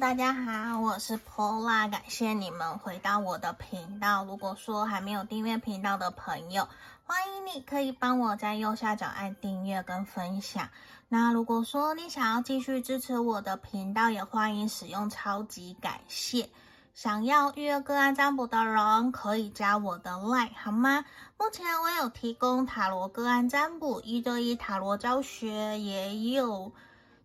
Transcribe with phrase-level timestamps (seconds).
[0.00, 4.24] 大家好，我是 Paula，感谢你们回到我的频道。
[4.24, 6.68] 如果说还没有订阅频道的朋友，
[7.02, 10.68] 欢迎你可以帮我在右下角按订阅跟分享。
[11.08, 16.48] 那如果说你想要继续支持我的频道，也欢迎使用超级感谢。
[16.94, 21.04] 想要预约个案占卜的人，可以加我的 line 好吗？
[21.36, 26.72] 目前我有提供塔罗个案占卜、一对一塔罗教学，也有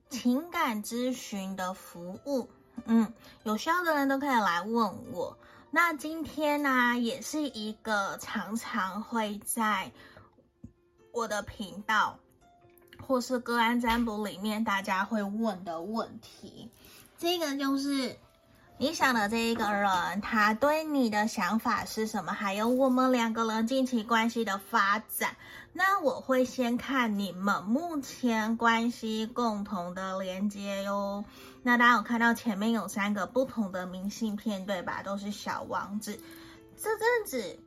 [0.09, 2.49] 情感咨询的服务。
[2.85, 3.13] 嗯，
[3.43, 5.37] 有需要的人都可以来问我。
[5.71, 9.91] 那今天呢、也是一个常常会在
[11.11, 12.19] 我的频道
[13.07, 16.71] 或是个案占卜里面大家会问的问题。
[17.17, 18.17] 这个就是。
[18.79, 22.33] 你想的这一个人，他对你的想法是什么？
[22.33, 25.37] 还有我们两个人近期关系的发展。
[25.75, 31.25] 那我会先看你们目前关系共同的连接哟。
[31.63, 35.02] 那大家有看到前面有三个不同的明信片，对吧？
[35.02, 36.19] 都是小王子。
[36.77, 37.59] 这阵子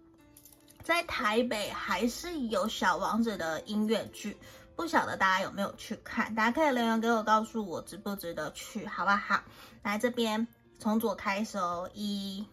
[0.84, 4.38] 在台北还是有小王子的音乐剧，
[4.76, 6.34] 不晓得大家有没有去看？
[6.34, 9.42] 大家可以留言给我，告诉我值不值得去，好不好？
[9.82, 10.46] 来这边。
[10.78, 12.46] 从左开始哦，一、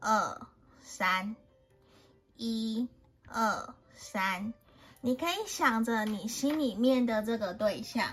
[0.00, 0.40] 二、
[0.80, 1.36] 三，
[2.34, 2.88] 一、
[3.28, 4.54] 二、三。
[5.02, 8.06] 你可以想着你心里面的这个对象，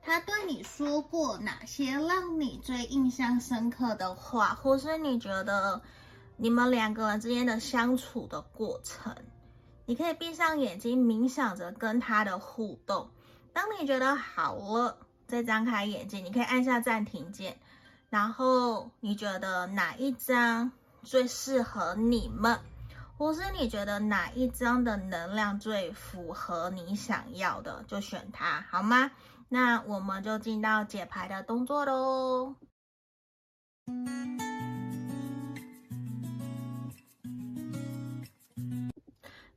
[0.00, 5.82] 他对你说过哪些让你最印象深刻的话，或是你觉得
[6.36, 9.14] 你们两个人之间的相处的过程。
[9.84, 13.10] 你可以闭上眼睛，冥想着跟他的互动。
[13.52, 17.58] 当你觉得好了，再张开眼睛，你可以按下暂停键。
[18.10, 20.70] 然后你觉得哪一张
[21.02, 22.60] 最适合你们，
[23.18, 29.10] 或是你觉得哪一张的能量最符合你想要的，就选它，好吗？
[29.48, 32.54] 那我们就进到解牌的动作喽。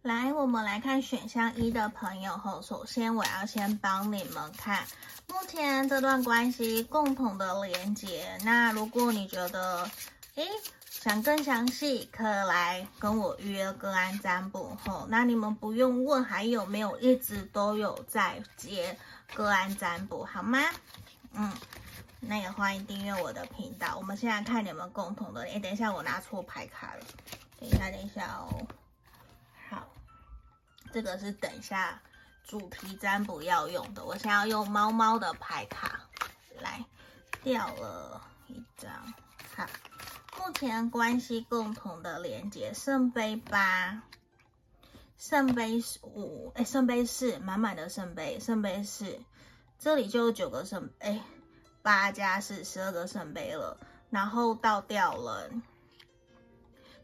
[0.01, 4.83] 来，我们来看选项一的朋友后，首先我要先帮你们看
[5.27, 8.39] 目前这段关系共同的连接。
[8.43, 9.87] 那如果你觉得，
[10.33, 10.47] 诶，
[11.01, 18.95] 想更详细，可以来跟我预约个案占卜吼，那你们不用问还有没有一直都有在接
[19.33, 20.59] 个案占卜，好吗？
[21.33, 21.51] 嗯，
[22.19, 23.97] 那也欢迎订阅我的频道。
[23.97, 27.03] 我们现在看你们共同的，诶，等一下我拿错牌卡了，
[27.59, 28.67] 等一下，等一下哦。
[29.71, 29.87] 好
[30.93, 31.99] 这个是等一下
[32.43, 35.99] 主题占卜要用的，我想要用猫猫的牌卡
[36.59, 36.85] 来，
[37.41, 38.91] 掉了一张。
[39.57, 39.65] 好，
[40.43, 44.01] 目前关系共同的连接，圣杯八，
[45.15, 49.19] 圣杯五，哎，圣杯四，满满的圣杯，圣杯四，
[49.77, 51.21] 这里就有九个圣，哎，
[51.83, 53.77] 八加四，十二个圣杯了，
[54.09, 55.47] 然后倒掉了。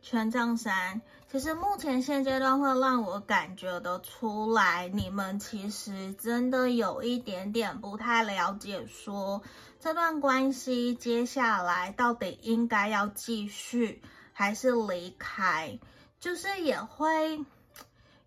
[0.02, 9.42] 权杖三，其实目前现阶段会让我感觉得出来，你们其实真的有一点点不太了解，说
[9.80, 14.02] 这段关系接下来到底应该要继续
[14.32, 15.78] 还是离开，
[16.20, 17.44] 就是也会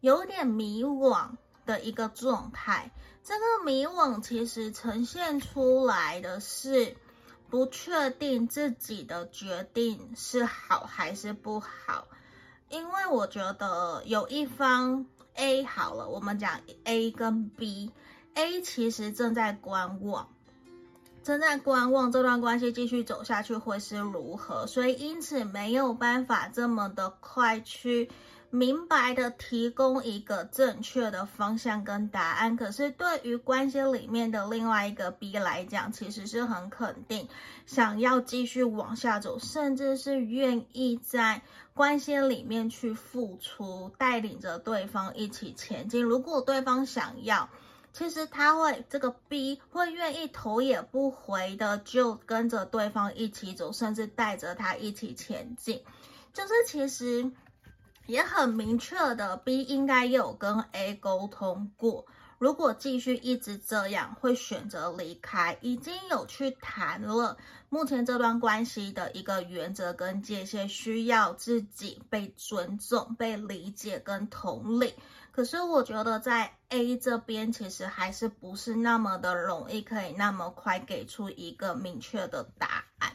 [0.01, 2.91] 有点迷惘的一个状态。
[3.25, 6.97] 这个迷惘其实呈现出来的是。
[7.49, 12.07] 不确定自己的决定是好还是不好，
[12.71, 15.05] 因为我觉得有一方
[15.35, 20.29] A 好了，我们讲 A 跟 B，A 其实正在观望，
[21.25, 28.09] 正在观望这段关系继续走下去会是如何，所以因此没有办法这么的快去。
[28.53, 37.29] 明白的提供一个正确的方向跟答案，可是对于关系里面的另外一个 B 来讲，其实是很肯定，
[37.65, 41.43] 想要继续往下走，甚至是愿意在
[41.75, 46.03] 关系里面去付出，带领着对方一起前进。
[46.03, 47.49] 如果对方想要，
[47.93, 55.81] 其实他会这个 B 会愿意头也不回的就跟着对方一起走，甚至带着他一起前进。
[56.33, 57.31] 就是其实。
[58.11, 62.05] 也很明确的，B 应该有跟 A 沟通过，
[62.39, 65.57] 如果继续一直这样，会选择离开。
[65.61, 67.37] 已经有去谈了，
[67.69, 74.93] 目前这段关系的一个原则跟界限，需要自己被尊重、被理解跟同理。
[75.31, 83.13] 可是我觉得在 A 这边，其实还是不是那么的容易，可以那么快给出一个明确的答案。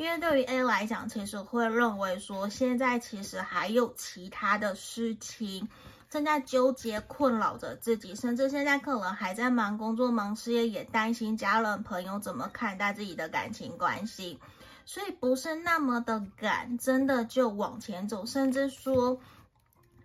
[0.00, 5.68] 因为对于 A 来讲，其实会认为说，现在其实还有其他的事情
[6.08, 14.40] 正在纠结、困扰着自己，甚至现在可能还在忙工作、忙事业，也担心家人朋友怎么看待自己的感情关系。
[14.86, 19.20] 所以不是那么的敢，真的就往前走，甚至说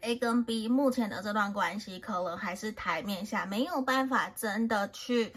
[0.01, 5.31] A 跟 B 目前的这段关系可能还是台面下，没有办法真的去。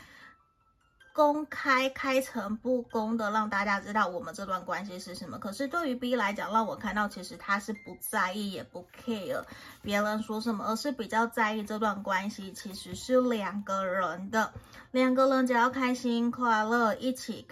[1.19, 5.37] 公开开诚布公的让大家知道我们这段关系是什么。
[5.37, 9.43] 可是对于 B 来讲，让我看到其实他是不在意也不 care
[9.83, 14.53] 别人说什么，而是比较在意这段关系其实是两个人的，
[14.93, 17.49] 两个人只要开心快乐一起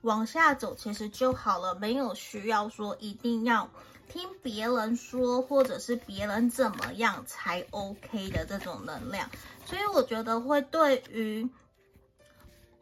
[0.00, 3.68] 往下走，其实就好了，没有需要说一定要
[4.08, 9.28] 听别人说或者是别人怎么样才 OK 的这种能量。
[9.66, 11.46] 所以我觉得会对于。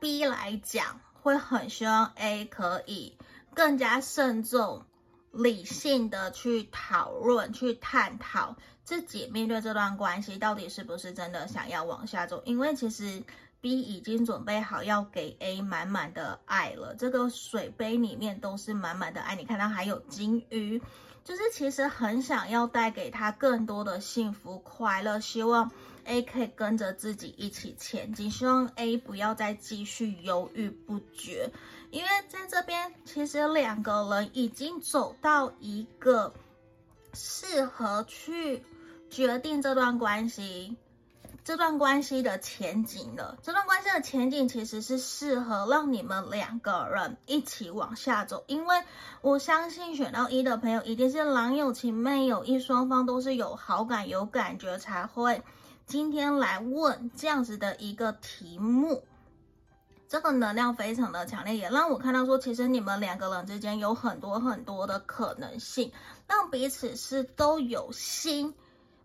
[0.01, 3.17] B 来讲，会很希望 A 可以
[3.55, 4.85] 更加慎重、
[5.33, 12.43] 理性的去讨论、去探讨自己面对这段关系到底是不是真的想要往下走。
[12.45, 13.25] 因为其实
[13.61, 19.35] B 已经准备好要给 A 满满的爱了，这个水杯里面都是满满的爱。
[19.35, 20.81] 你看到还有金鱼，
[21.25, 25.73] 就是其实很想要带给他更多的幸福快乐，希望。
[26.09, 31.51] A 可以跟着自己一起前进，希望 A 不要再继续犹豫不决，
[31.91, 36.33] 因为在这边其实两个人已经走到一个
[37.13, 38.65] 适合去
[39.11, 40.79] 决定这段关系、
[41.45, 43.39] 这段关系的前景了。
[43.43, 48.83] 这段关系的前景其实是适合让你们两个人一起往下走，因为
[49.21, 55.43] 我相信选到一的朋友一定是郎有情妹有意，双方都是有好感、有感觉才会。
[55.89, 59.03] 今天来问这样子的一个题目，
[60.07, 65.91] 这个能量非常的强烈，也让我看到说，其实你们两个人之间有很多很多的可能性，
[66.27, 68.55] 让彼此是都有心。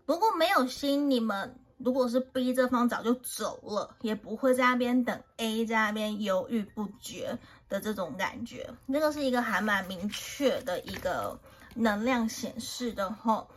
[0.04, 7.38] 不过没有心，你们如果是 B 这方早就走了，也不会在那边等 A 在那边犹豫不决
[7.70, 8.68] 的这种感觉。
[8.92, 11.40] 这个是一个还蛮明确的一个
[11.74, 13.48] 能量显示的吼。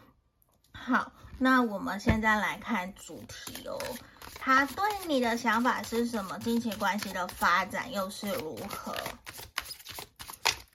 [0.72, 1.12] 好。
[1.40, 3.78] 那我们现在来看主题哦，
[4.40, 6.38] 他对你的想法是什么？
[6.40, 8.96] 金钱关系的发展又是如何？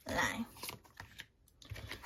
[0.05, 0.44] 来，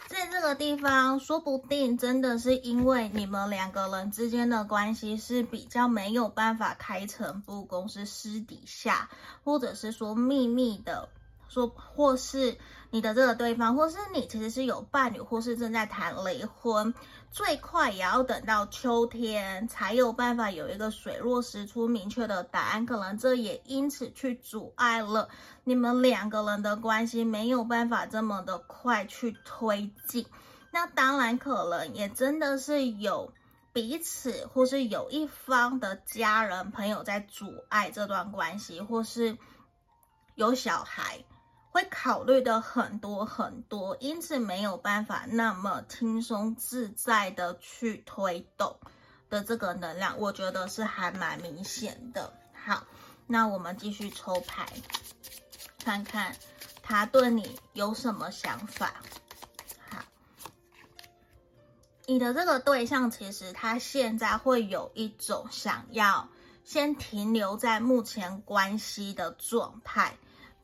[0.08, 9.10] 在这个地方，说不定真的是因为你们两个人之间的关系是比较没有办法开诚布公，是私底下，
[9.44, 11.08] 或者是说秘密的。
[11.48, 12.58] 说，或是
[12.90, 16.92] 你的这个对方，或是你其实是有伴侣，或是正在谈离婚，
[17.30, 22.86] 最快也要等到秋天才有办法有一个水落石出明确的答案。
[22.86, 25.28] 可能这也因此去阻碍了
[25.64, 30.26] 你们两个人的关系，没有办法这么的快去推进。
[30.70, 33.32] 那当然，可能也真的是有
[33.72, 39.36] 彼此，或是有一方的家人朋友在阻碍这段关系，或是
[40.34, 41.24] 有小孩。
[41.76, 48.78] 会考虑的很多很多，因此没有办法那么轻松自在的去推动
[49.28, 52.32] 的这个能量，我觉得是还蛮明显的。
[52.54, 52.86] 好，
[53.26, 54.66] 那我们继续抽牌，
[55.84, 56.34] 看看
[56.82, 58.94] 他对你有什么想法。
[59.90, 59.98] 好，
[62.06, 66.26] 你的这个对象其实他现在会有一种想要
[66.64, 70.16] 先停留在目前关系的状态。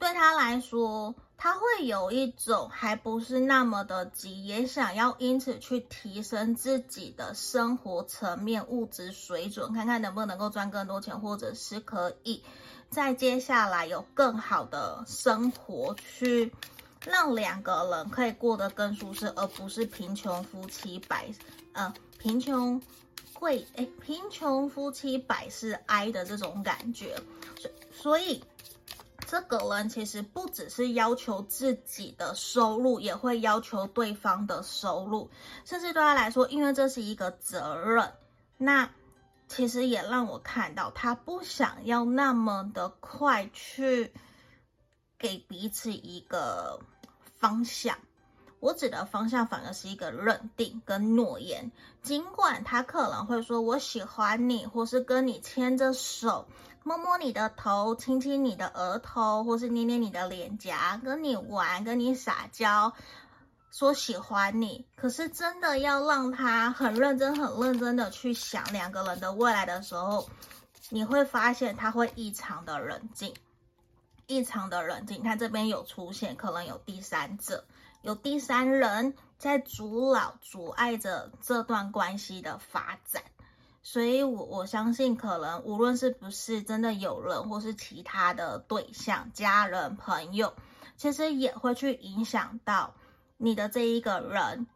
[0.03, 12.43] 对他来说，他会有一种还不是那么的急，也想要因此去提升自己的生活层面、物质水准，看看能不能够赚更多钱，或者是可以
[12.91, 16.53] 在接下来有更好的生活，去
[17.07, 21.33] 让两个人可以过得更舒适，而不是贫穷夫妻百，
[21.75, 22.83] 呃，贫穷
[23.35, 27.15] 贵，哎，贫穷夫妻百事哀的这种感觉，
[27.57, 28.43] 所所以。
[29.33, 35.31] 这个人其实不只是要求自己的收入，也会要求对方的收入，
[35.65, 38.13] 甚至对他来说，因为这是一个责任，
[38.59, 38.91] 那
[39.49, 44.13] 其实也让我看到他不想要那么的快去
[45.19, 46.81] 给彼此一个
[47.39, 47.97] 方向。
[48.61, 51.73] 我指的方向反而是一个认定跟诺言，
[52.03, 56.47] 尽管他可能会说我喜欢你，或是跟你牵着手。
[56.85, 62.93] 摸摸你的头，亲亲你的额头，或是捏捏你的脸颊，跟你玩，跟你撒娇，
[63.71, 64.85] 说喜欢你。
[64.97, 70.29] 可是真的要让他很认真、很认真的去想两个人的未来的时候，
[70.91, 73.33] 你会发现他会异常的冷静，
[74.27, 75.23] 异常的冷静。
[75.23, 77.65] 他这边有出现，可能有第三者，
[78.03, 83.23] 有第三人在阻扰、阻碍着这段关系的发展。
[83.83, 90.55] 所以我，我相信，可能无论是不是真的有人，或是其他的对象、家人、朋友，
[90.97, 92.95] 其实也会去影响到
[93.37, 94.67] 你的这一个人。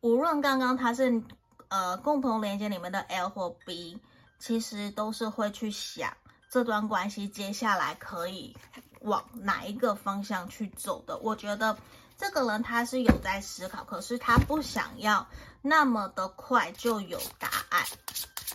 [0.00, 1.22] 无论刚刚他是
[1.68, 3.98] 呃共同连接里面的 L 或 B，
[4.38, 6.16] 其实都是会去想
[6.50, 8.56] 这段关系接下来可以
[9.00, 11.18] 往哪一个方向去走的。
[11.18, 11.76] 我觉得
[12.16, 15.26] 这个人他是有在思考，可是他不想要
[15.66, 17.82] 那么的快就有答案。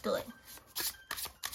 [0.03, 0.23] 对，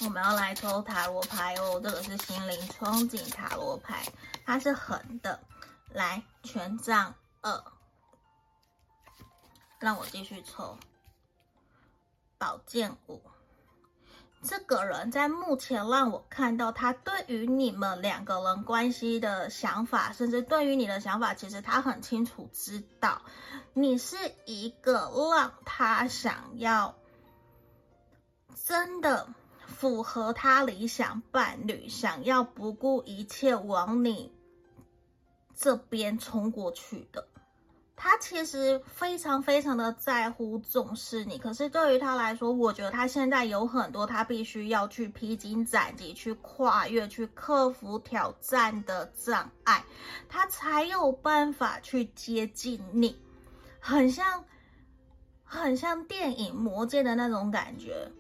[0.00, 4.04] 我们要来抽塔罗牌哦，这个是心灵憧憬塔罗牌，
[4.44, 5.40] 它是横的。
[5.90, 7.64] 来，权杖二。
[9.78, 10.76] 让我继续抽
[12.36, 13.22] 宝剑五。
[14.46, 23.22] 这个人在目前让我看到他对于你们两个人关系的想法，甚至对于你的想法，其实他很清楚知道，
[23.72, 26.94] 你是一个让他想要
[28.66, 29.28] 真的
[29.66, 34.30] 符合他理想伴侣，想要不顾一切往你
[35.56, 37.26] 这边冲过去的。
[37.96, 49.84] 他其实非常非常的在乎重视你，可是对于他来说，我觉得他现在有很多他必须要去披荆斩棘、去跨越、去克服挑战的障碍，
[50.28, 53.16] 他才有办法去接近你，
[53.78, 54.44] 很像
[55.44, 58.10] 很像电影《魔戒》的那种感觉。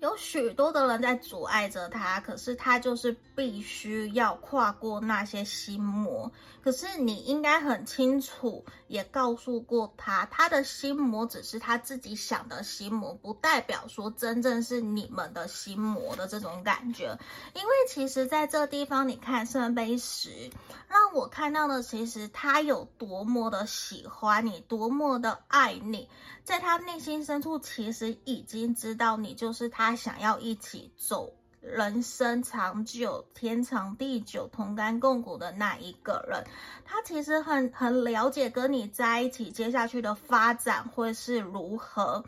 [0.00, 6.32] 有许多的人在阻碍着他，可是他就是必须要跨过那些心魔。
[6.62, 17.16] 可是你应该很清楚，也告诉过他，他的心魔只是他自己想的心魔，不代表说真正是你们的心魔的这种感觉。
[17.54, 20.50] 因为其实在这地方，你看圣杯十，
[20.88, 26.08] 让我看到的其实他有多么的喜欢你，多么的爱你。
[26.42, 36.44] 在他内心深处，其实已经知道你就是他想要一起走人生长久、天长地久、同甘共苦的那一个人。
[36.84, 42.24] 他其实很很了解跟你在一起接下去的发展会是如何，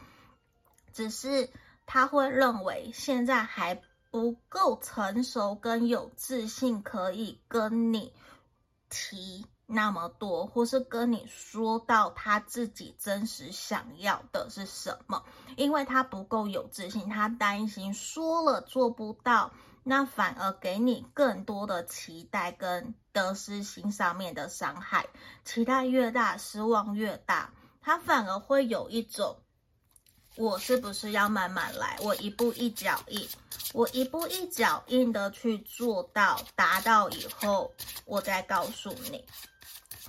[0.92, 1.50] 只是
[1.86, 8.12] 他会认为现在还不够成熟跟有自信，可以跟你
[8.90, 9.46] 提。
[9.72, 15.24] 那么多，或是跟你说到他自己真实想要的是什么，
[15.56, 19.50] 因为他不够有自信，他担心说了做不到，
[19.82, 25.06] 那反而给你更多的期待跟得失心上面的伤害。
[25.44, 29.38] 期待越大，失望越大，他反而会有一种。
[30.36, 31.98] 我是不是要慢慢来？
[32.00, 33.28] 我一步一脚印，
[33.74, 37.70] 我一步一脚印的去做到，达到以后，
[38.06, 39.22] 我再告诉你。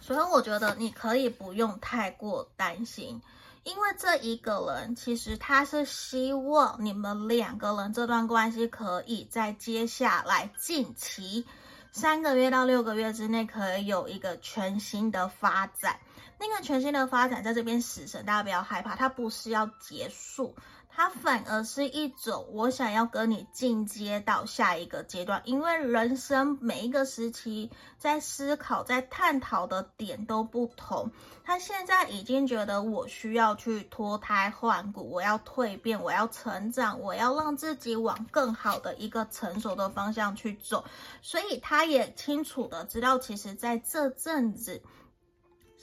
[0.01, 3.21] 所以我觉得你可以不用太过担心，
[3.63, 11.45] 因为这一个人其实他是希望你们两个人这段关系可以在接下来近期
[11.91, 15.99] 三个月到六个月之内可以有一个全新的发展。
[16.39, 20.53] 那个全新的发展，在这边死神，大家不要害怕，它不是要结束，
[20.95, 25.41] 它反而是一种我想要跟你进阶到下一个阶段。
[25.43, 31.11] 因为人生每一个时期在思考、在探讨的点都不同。
[31.43, 40.85] 他现在已经觉得我需要去脱胎换骨，我要蜕变，我要成长，我要让自己往更好的一个成熟的方向去走。
[41.21, 44.81] 所以他也清楚的知道，其实在这阵子。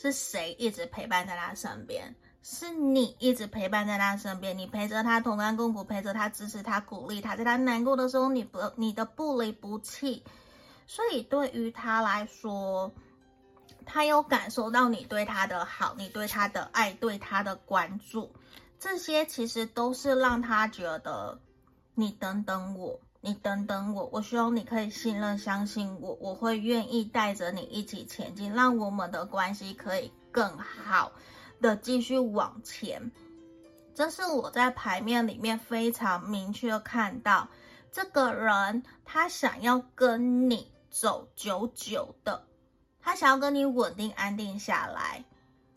[0.03, 2.17] 是谁一直陪伴在他身边？
[2.43, 10.25] 是你一直陪伴在他身边，你陪着他同甘共苦，陪着他支持他，鼓励他，在他难过的时候，你不你的不离不弃。
[10.87, 12.93] 所以对于他来说，
[13.87, 18.33] 他有感受到你对他的好，你对他的爱，对他的关注，
[18.79, 21.39] 这些其实都是让他觉得
[21.95, 23.01] 你等等我。
[23.23, 31.13] 你等等我，我希望你可以信任、相信我，我会愿意带着你一起前进，让我们的关系可以更好
[31.61, 33.11] 的继续往前。
[33.95, 37.49] 这是我在牌面里面非常明确看到，
[37.93, 42.45] 这个人他想要跟你走久久的，
[43.01, 45.25] 他想要跟你稳定安定下来。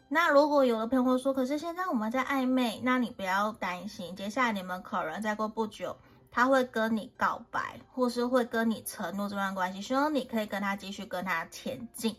[0.08, 5.98] 那如果有的朋友说，可是现在我们在暧昧，那你不要担心，接下来你们可能再过不久。
[6.36, 12.16] 他会跟你告白，或是会跟你承诺这段关系，希望你可以跟他继续跟他前进，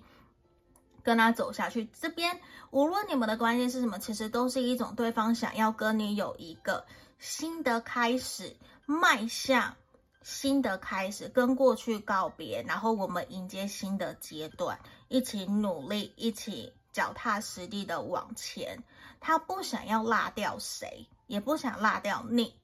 [1.05, 1.89] 跟他走下去。
[2.01, 6.85] 这边无论你们的关系是什么，其实都是一种对方想要跟你有一个
[7.21, 8.57] 新的开始，
[8.87, 9.77] 迈向
[10.23, 14.77] 新的开始，跟过去告别，然后我们迎接新的阶段，
[15.09, 18.83] 一起努力，一起脚踏实地的往前。
[19.21, 22.55] 他不想要落掉谁，也不想落掉你。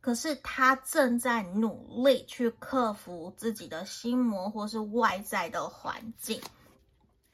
[0.00, 6.40] 可是他正在努力去克服自己的心魔或是外在的环境，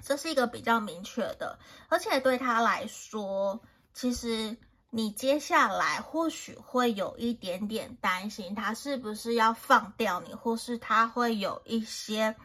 [0.06, 1.58] 这是一个比较明确的，
[1.88, 3.60] 而且对他来说，
[3.92, 4.56] 其实
[4.90, 12.36] 你接下来或许会有一点点担心，他是不是要放掉你，或是他会有一些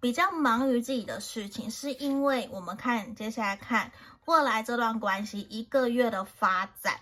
[0.00, 3.92] 比较忙于自己的事情，是因为我们看接下来看
[4.24, 6.98] 未来这段关系一个月的发展，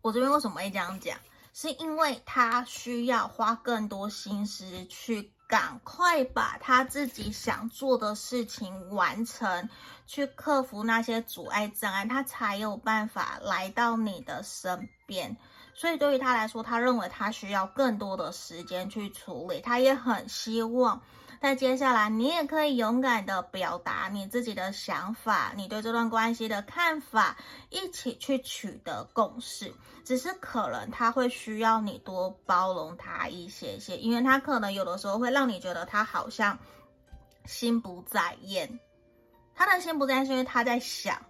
[0.00, 1.18] 我这边为什么会这样讲？
[1.52, 9.68] 是因为他需要花更多心思去赶快把他自己想做的事情完成，
[10.06, 15.34] 去克服那些阻碍障碍，他才有办法来到你的身边。
[15.74, 21.00] 所以对于他来说，他认为他需要更多的时间去处理，他也很希望。
[21.40, 27.36] 那接下来，你也可以勇敢的表达你自己的想法，你对这段关系的看法，
[27.70, 29.72] 一起去取得共识。
[30.04, 36.58] 只是可能他会需要你多包容他一些些，因为他可能有的时候会让你觉得他好像
[37.44, 38.80] 心不在焉。
[39.54, 41.27] 他的心不在焉，是因为他在想。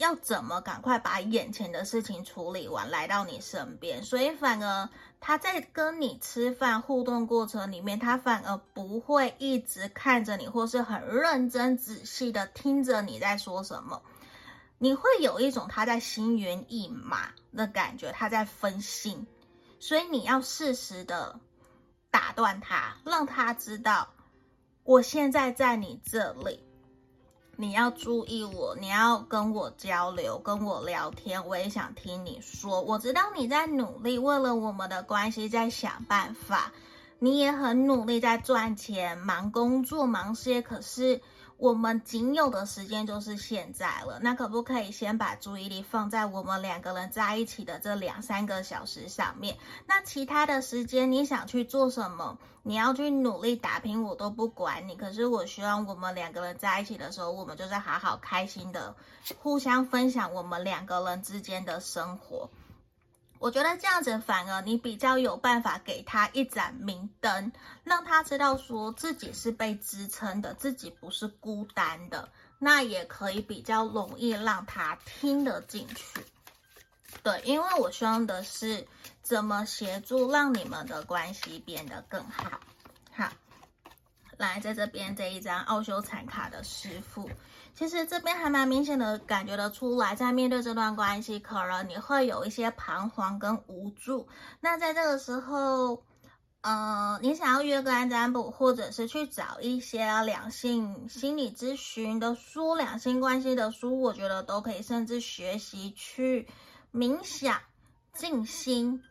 [0.00, 4.88] 要怎么赶快把眼前的事情处理完，来到你身边，所以反而
[5.20, 14.00] 他在跟你吃饭互动过程里面，他反而不会一直看着你，或是很认真仔细的听着你在说什么，
[14.78, 19.26] 你会有一种他在心猿意马的感觉，他在分心，
[19.78, 21.38] 所以你要适时的
[22.10, 24.08] 打断他，让他知道
[24.82, 26.69] 我现在在你这里。
[27.60, 32.80] 你要注意我，你要跟我交流，跟我聊天，我也想听你说。
[32.80, 36.72] 我知道你在努力，为了我们的关系在想办法，
[37.18, 41.20] 你也很努力在赚钱，忙工作，忙事业，可是。
[41.60, 49.58] 我们仅有的时间就是现在了，那可不可以先把注意力放在我们两个人在一起的这两三个小时上面？
[49.86, 52.38] 那其他的时间你想去做什么？
[52.62, 54.96] 你要去努力打拼，我都不管你。
[54.96, 58.94] 可是我希望我们两个人在一起的时候，我们就是好好开心的，
[59.38, 62.48] 互相分享我们两个人之间的生活。
[63.40, 67.50] 我觉得这样子反而你比较有办法给他一盏明灯，
[67.84, 76.20] 让他知道说自己是被支撑的，自己不是孤单的，那也可以比较容易让他听得进去。
[77.22, 78.86] 对，因为我希望的是
[79.22, 82.60] 怎么协助让你们的关系变得更好。
[83.12, 83.32] 好，
[84.40, 87.30] 来在这边这一张奥修禅卡的师父。
[87.72, 94.26] 其实这边还蛮明显的感觉得出来，在面对这段关系，可能你会有一些彷徨跟无助。
[94.60, 96.02] 那在这个时候，
[96.62, 106.48] 呃，你想要约个案占卜，或者是去找一些两性心理咨询的书、两性关系的书，我觉得都可以，甚至学习去
[106.92, 107.56] 冥想、
[108.12, 109.02] 静心，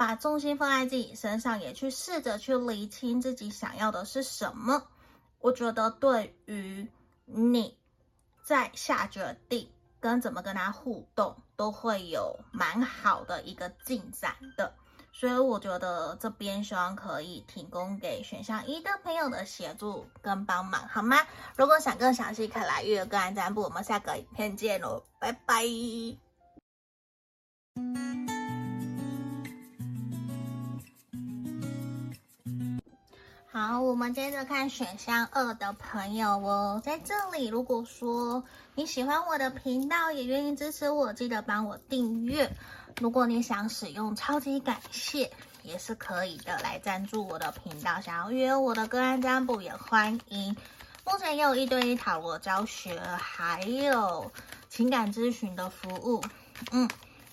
[0.00, 4.88] 把重心放在自己身上，也去试着去厘清自己想要的是什么。
[5.40, 6.88] 我觉得对于
[7.26, 7.76] 你。
[8.42, 14.74] 在下决定跟怎么跟他互动，都会有蛮好的一个进展的，
[15.12, 21.18] 所以我觉得这边希望可以提供给选项一的朋友的协助跟帮忙，好吗？
[21.54, 23.62] 如果想更详细，可以来预约个案占卜。
[23.62, 25.62] 我们下个影片见喽，拜拜。
[33.60, 38.42] 好，我们接着看选项二的朋友哦，在这里，如果说
[38.74, 42.50] 你喜欢我的频道，也愿意支持我，记得帮我订阅。
[43.02, 45.30] 如果你想使用超级感谢，
[45.62, 48.00] 也是可以的，来赞助我的频道。
[48.00, 50.56] 想要约我的个案占卜也欢迎。
[51.04, 54.32] 目前也有一对一塔罗教学，还有
[54.70, 56.24] 情感咨询的服务。
[56.70, 56.88] 嗯，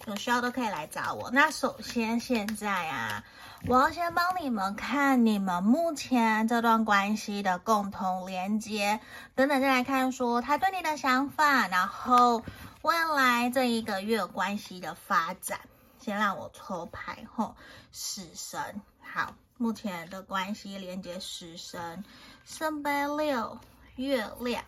[0.08, 1.32] 有需要都可以来找我。
[1.32, 3.24] 那首先现在啊。
[3.66, 9.02] 我要先帮你们看你们目前这段关系的共同连接，
[9.36, 12.44] 等等再来看说他对你的想法，然后
[12.84, 15.60] 未来这一个月关系的发展。
[16.00, 17.56] 先让我抽牌吼，
[17.92, 22.06] 死神，好，目前的关系连接死神，
[22.46, 23.60] 圣杯六，
[23.96, 24.64] 月亮，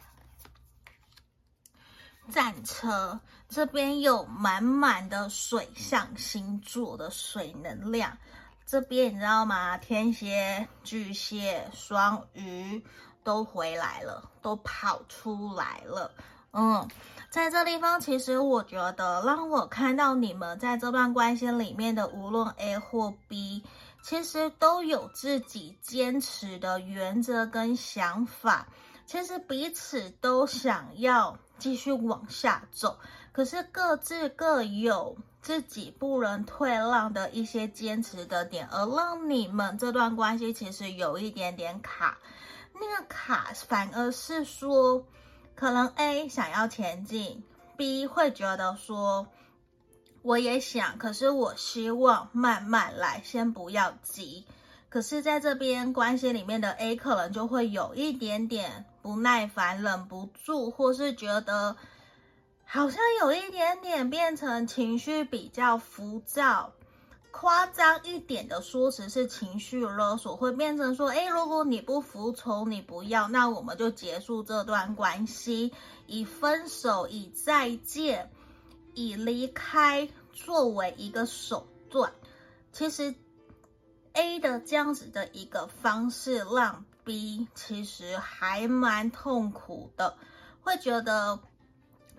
[2.30, 8.18] 战车，这边有满满的水象星座的水能量。
[8.70, 9.80] 这边你知道吗？
[9.80, 12.86] 天蝎、巨蟹、双鱼
[13.24, 16.12] 都回来了，都跑出来了。
[16.52, 16.88] 嗯，
[17.32, 23.64] 在这地方，其实我觉得让我看到你们在这段关系里面的，无论 A 或 B，
[24.04, 28.68] 其实都有自己坚持的原则跟想法。
[29.08, 33.00] 其实彼此都想要继续往下走，
[33.32, 42.18] 可是各自各有自己不能退让的一些坚持的点，而让你们这段关系其实有一点点卡。
[42.74, 45.06] 那个卡反而是说，
[45.56, 47.44] 可能 A 想要前进
[47.78, 49.28] ，B 会觉得说，
[50.22, 54.46] 我也想，可是我希望慢慢来，先不要急。
[54.90, 61.76] 可是在这边关系里面的 A 可能就会有一点点不耐烦，忍不住，或是觉得。
[62.72, 66.72] 好像有一点点变成情绪比较浮躁，
[67.32, 75.74] 夸张一点的说辞是情绪勒索，会变成说，诶，如果你不服从，你不要，那我们就结束这段关系，
[76.06, 78.30] 以分手、以再见、
[78.94, 82.14] 以离开作为一个手段。
[82.72, 83.16] 其实
[84.14, 90.16] A 的这样子的一个方式，让 B 其实还蛮痛苦的，
[90.62, 91.40] 会觉得。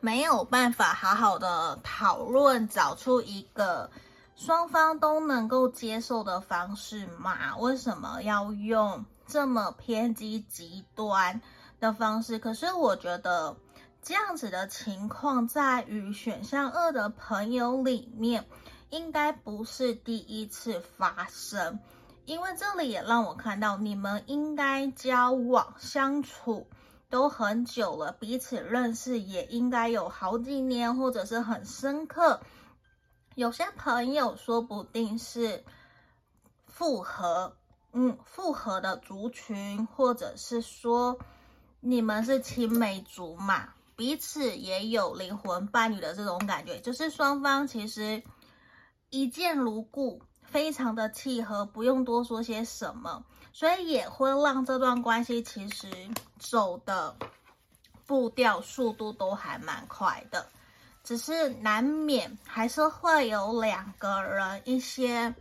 [0.00, 3.90] 没有办法好好的讨论，找出一个
[4.34, 7.56] 双方都能够接受的方式嘛？
[7.58, 11.42] 为什么要用这么偏激极端
[11.78, 12.38] 的方式？
[12.38, 13.54] 可是我觉得
[14.02, 18.46] 这样子的情况，在于选项二的朋友里面，
[18.88, 21.78] 应该不是第一次发生，
[22.24, 26.66] 因为这里也让我看到你们应该交往相处。
[27.10, 32.40] 都很久了，彼此认识也应该有好几年，或者是很深刻。
[33.34, 35.64] 有些朋友说不定是
[36.66, 37.56] 复合，
[37.92, 41.18] 嗯，复合的族群，或者是说
[41.80, 48.22] 你们是青梅竹马，彼此也有灵魂伴侣的这种感觉，就是双方其实
[49.08, 53.24] 一见如故，非常的契合，不用多说些什么。
[53.52, 55.88] 所以也会让这段关系其实
[56.38, 57.14] 走的
[58.06, 60.46] 步调、速度都还蛮快的，
[61.04, 65.34] 只是难免还是会有两个人一些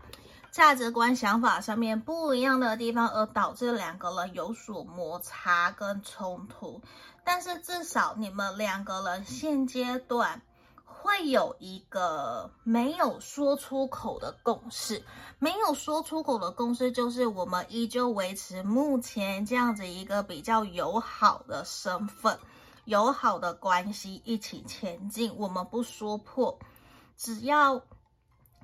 [0.52, 6.82] 价值观、想法上面不一样的地方，而导致两个人有所摩擦跟冲突。
[7.24, 10.41] 但是至少你们两个人现阶段。
[11.02, 15.02] 会有一个没有说出口的共识，
[15.40, 22.38] 没有说出口的共识就是我们依旧维持目前这样子一个比较友好的身份、
[22.84, 25.34] 友好的关系，一起前进。
[25.38, 26.60] 我们不说破，
[27.16, 27.82] 只要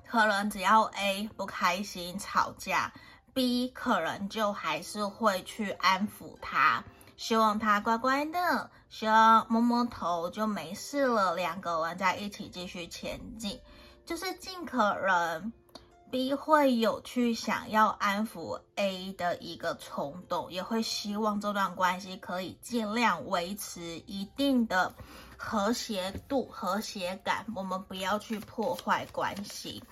[0.06, 2.92] 可能只要 A 不开心吵架
[3.32, 6.84] ，B 可能就还是会去安抚他。
[7.16, 11.34] 希望他乖乖的，希望摸摸头就没事了。
[11.34, 13.58] 两个人在一起继续前进，
[14.04, 15.52] 就是尽可能
[16.10, 24.94] B 会有去想要安抚 A 的一个冲动，也会希望这段关系可以尽量维持一定的
[25.38, 27.46] 和谐度、和谐感。
[27.56, 29.82] 我们不要去破坏关系，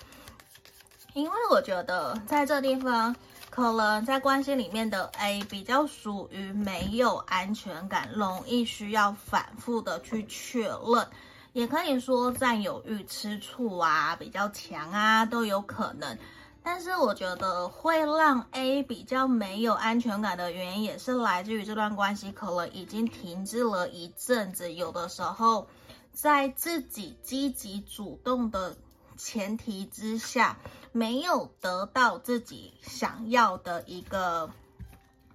[1.15, 3.17] 因为我觉得在这地方。
[3.55, 11.07] 可能在关系里面的 A 比较属于没有安全感，容易需要反复的去确认，
[11.53, 16.19] 也可以说占有欲吃醋啊，比较强啊，都有可能。
[16.65, 25.69] 但是我觉得会让 A 比较没有安全感的原因，也是来自于这段关系可能已经停滞了一阵子，有的时候
[26.11, 28.77] 在自己积极主动的
[29.17, 30.57] 前提之下。
[30.97, 34.49] 没有得到自己想要的一个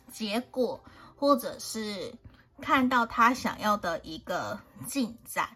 [0.10, 0.80] 结果，
[1.18, 2.16] 或者是
[2.62, 5.50] 看到他想要的一个进展，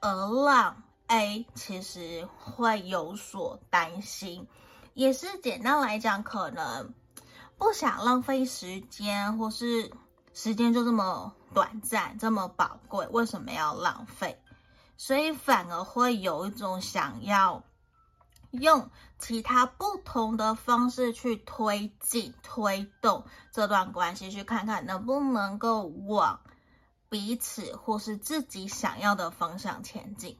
[0.00, 0.10] 而
[0.46, 4.48] 让 A 其实会有所担心，
[4.94, 6.94] 也是简单来讲，可能
[7.58, 9.92] 不想浪费时间，或是
[10.32, 14.40] 时间就这么短暂，这么宝贵，为什么要浪费？
[14.96, 17.62] 所以反而会有一种想要。
[18.52, 26.40] 用其他不同的方式去推进、推动这段关系，去看看能不能够往
[27.08, 30.38] 彼此或是自己想要的方向前进。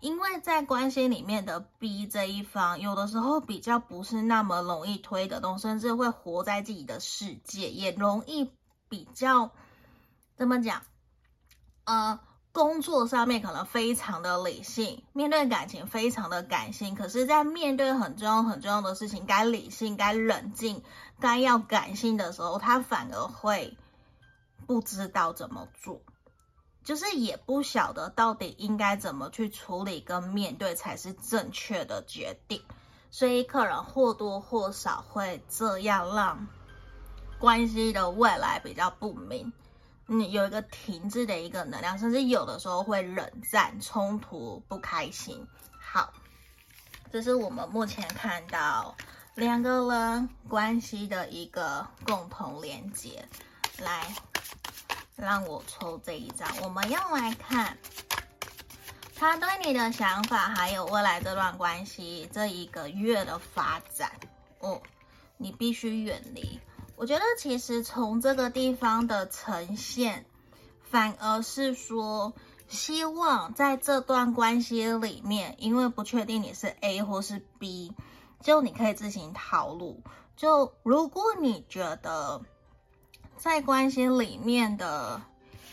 [0.00, 8.52] 因为在关系里面的 B 这一方，有的时候比较不是那么容易推得动，甚至会活在自己的世界，也容易
[8.88, 9.50] 比较
[10.36, 10.82] 怎么讲？
[11.84, 12.20] 呃。
[12.52, 20.82] 工作上面可能非常的理性，面对感情非常的感性，可是，在面对很重要很重要的事情，该理性、该冷静、
[21.20, 23.76] 该要感性的时候，他反而会
[24.66, 26.00] 不知道怎么做，
[26.82, 32.62] 就是也不晓得到底应该怎么去处理跟面对才是正确的决定，
[33.10, 36.48] 所以可能或多或少会这样让
[37.38, 39.52] 关系的未来比较不明。
[40.10, 45.46] 你，有一个停滞的一个能量，甚至有的时候会冷战、冲突、不开心。
[45.78, 46.10] 好，
[47.12, 48.96] 这是我们目前看到
[49.34, 53.22] 两个人关系的一个共同连接。
[53.80, 54.14] 来，
[55.14, 57.76] 让我抽这一张，我们要来看
[59.14, 64.10] 他对你的想法，还有未来这段关系这一个月的发展。
[64.60, 64.80] 哦，
[65.36, 66.58] 你必须远离。
[66.98, 70.26] 我觉得其实从这个地方的呈现，
[70.82, 72.34] 反而是说。
[72.70, 77.94] 希望在这段关系里面，因为不确定你是 A 或是 B，
[78.42, 80.02] 就你可以自行套路。
[80.36, 82.42] 就如果你觉得
[83.38, 85.22] 在关系里面的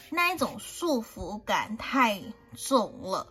[0.09, 2.23] 那一种束缚感太
[2.55, 3.27] 重了，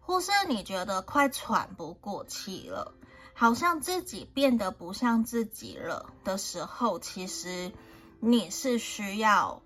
[0.00, 2.94] 或是你觉得快喘不过气了，
[3.36, 7.70] 好像自己变得不像自己了的时候，其实
[8.18, 9.62] 你是需要。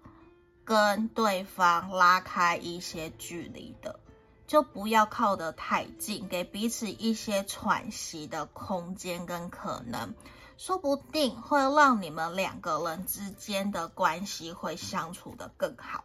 [0.62, 3.98] 跟对方拉开一些距离的，
[4.46, 10.14] 就不要靠得太近，给彼此一些喘息的空间跟可能，
[10.56, 16.04] 说不定会让你们两个人之间的关系会相处得更好。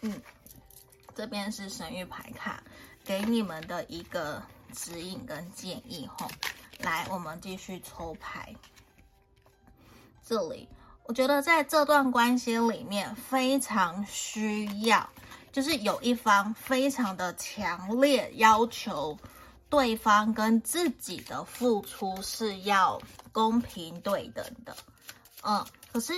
[0.00, 0.22] 嗯，
[1.14, 2.62] 这边是神域牌卡
[3.04, 4.42] 给你们的一个
[4.72, 6.30] 指引跟建议吼。
[6.78, 8.54] 来，我们继续抽牌，
[10.24, 10.68] 这里。
[11.04, 15.08] 我觉得在这段关系里面，非常需要，
[15.50, 19.18] 就是有一方非常的强烈要求
[19.70, 23.00] 对方跟自己的付出是要
[23.32, 24.76] 公平对等的，
[25.42, 26.12] 嗯，可是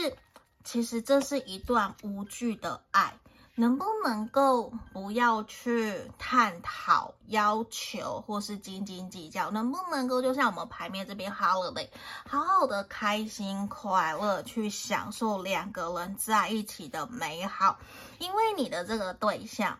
[0.65, 3.15] 其实这是一段无惧的爱。
[3.61, 9.51] 能不能够不要去探讨要求或是斤斤计较？
[9.51, 11.87] 能不能够就像我们牌面这边好好的
[12.27, 17.79] 好好的开心快乐去享受两个人在一起的美好？
[18.19, 19.79] 因为你的这个对象，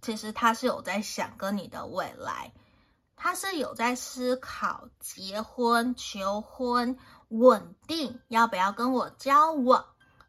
[0.00, 2.52] 其实他是有在想跟你的未来，
[3.16, 6.96] 他是有在思考结婚、求婚、
[7.26, 9.86] 稳定，要不要跟我交往？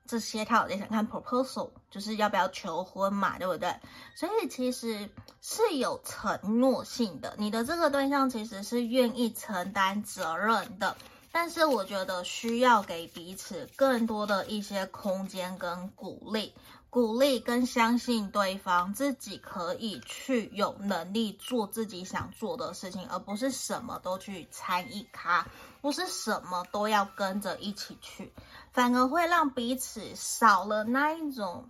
[0.07, 3.75] 这些他有在想看 proposal，就是要不要求婚嘛，对不对？
[4.15, 5.09] 所以其实
[5.41, 10.95] 是有承诺性的，你的这个对象其实是愿意承担责任的，
[11.31, 16.53] 但是我觉得需要给彼此更多的一些空间跟鼓励。
[16.89, 25.45] 鼓励跟相信对方自己可以去有能力做自己想做的事情，而不是什么都去参与他，
[25.81, 28.31] 不是什么都要跟着一起去，
[28.77, 31.67] 反而会让彼此少了那一种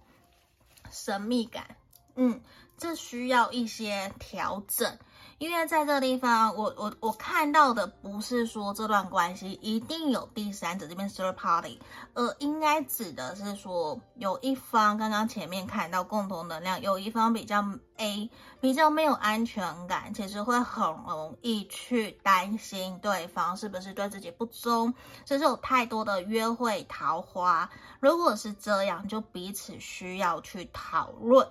[0.91, 1.77] 神秘感。
[2.15, 2.41] 嗯，
[2.77, 4.99] 这需要一些调整。
[5.39, 11.79] 因为在这个地方，我我我看到的不是说这段关系一定有第三者这边 third party，
[12.15, 17.63] 而应该指的是说有一方刚刚前面看到共同能量，有一方比较
[17.97, 24.95] A 比较没有安全感，其实会很容易去担心对方是不是对自己不忠，
[25.25, 27.69] 甚至有太多的约会桃花。
[27.99, 31.47] 如果是这样，就彼此需要去讨论。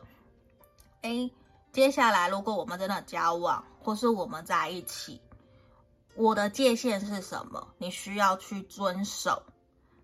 [1.03, 1.31] A
[1.77, 5.21] 接下来，如果我们真的交往，或是我们在一起，
[6.15, 7.69] 我的界限是什么？
[7.77, 9.43] 你需要去遵守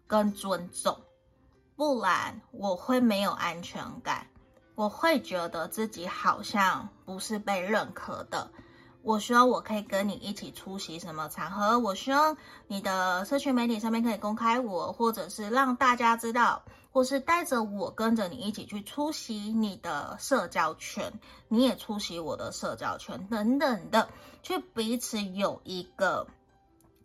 [0.06, 1.00] 跟尊重，
[1.74, 4.26] 不然我会没有安全感，
[4.74, 8.50] 我会觉得自己好像不是被认可的。
[9.00, 21.12] 我希望我可以跟你一起出席什么场合，我希望你的社群媒体上面可以公开我，或者是让大家知道，或是带着我跟着你一起去出席你的社交圈，
[21.48, 24.08] 你也出席我的社交圈等等的，
[24.42, 26.28] 去彼此有一个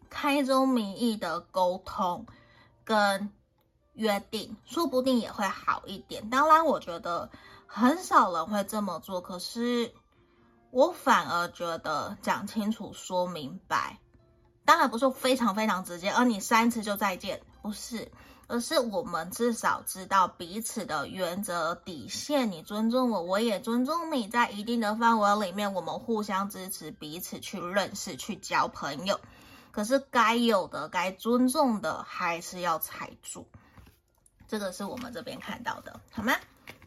[0.10, 2.26] 开宗明义的沟通
[2.84, 3.32] 跟
[3.94, 6.30] 约定，说不定也会好一点。
[6.30, 7.30] 当然，我觉得
[7.66, 9.94] 很少人会这么做，可是。
[10.70, 14.00] 我反而觉得讲清楚、说明白，
[14.66, 18.12] 当然不是说非常非常直接，而你三次就再见，不是，
[18.48, 29.20] 而是我们至少知道彼此的原则底线，你尊重我，我也尊重你，在一定的范围里面，我们互相支持彼此去认识、去交朋友。
[29.72, 33.48] 可是该有的、该尊重的，还是要踩住。
[34.48, 36.34] 这个是我们这边看到的，好吗？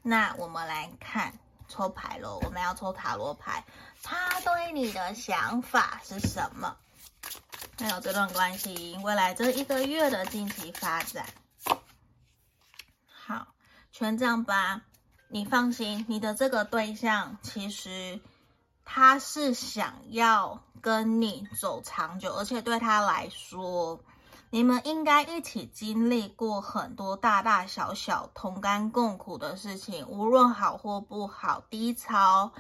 [0.03, 1.39] 那我们来看。
[1.73, 3.65] 抽牌喽，我们要抽塔罗牌。
[4.03, 6.77] 他对你的想法是什么？
[7.79, 11.25] 还有这段关系未来这一个月的近期发展。
[14.01, 14.81] 好，权杖吧，
[15.29, 18.19] 你放心，你的这个对象其实
[18.83, 24.01] 他是想要跟你走长久，而且对他来说。
[24.49, 32.53] 你们应该一起经历过很多大大小小同甘共苦的事情，无论好或不好，低潮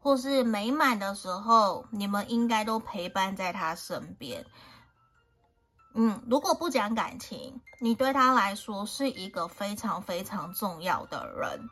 [0.00, 4.44] 或是美满的时候，你们应该都陪伴在他身边。
[5.94, 11.68] 嗯，如果不讲感情，你对他来说是一个非常非常重要的人。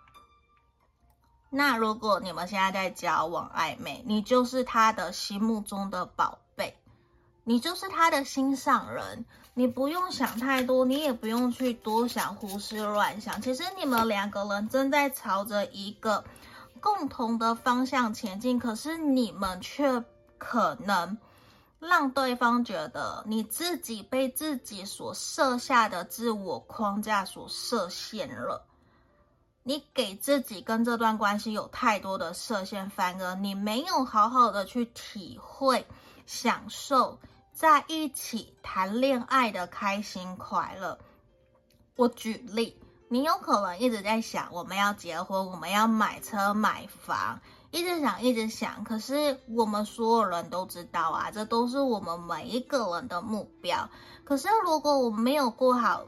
[1.48, 6.76] 那如果你们现在在交往暧昧，你就是他的心目中的宝贝，
[7.44, 9.24] 你就是他的心上人，
[9.54, 13.40] 你不用想太多，你也不用去多想、胡思乱想。
[13.40, 16.24] 其实你们两个人正在朝着一个
[16.80, 20.02] 共同的方向前进，可是你们却
[20.38, 21.16] 可能
[21.78, 28.66] 让对方觉得你自己被自己所设下的自我框架所设限了。
[29.62, 35.86] 你给自己跟这段关系有太多的设限，反而你没有好好的去体会、
[36.24, 37.18] 享受
[37.52, 40.98] 在一起谈恋爱的开心快乐。
[41.96, 47.40] 我举例，你有可能一直在想我们要结婚，我们要买车买房，
[47.76, 48.84] 一直想一直想。
[48.84, 53.90] 可是我们所有人都知道啊，这都是我们每一个人的目标。
[54.24, 56.06] 可是如果我没有过好，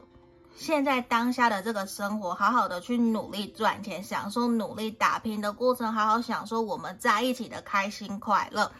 [0.55, 8.71] 现在当下的这个生活，好好的去努力赚钱，享受努力打拼的过程，好好享受我们在一起的开心快乐。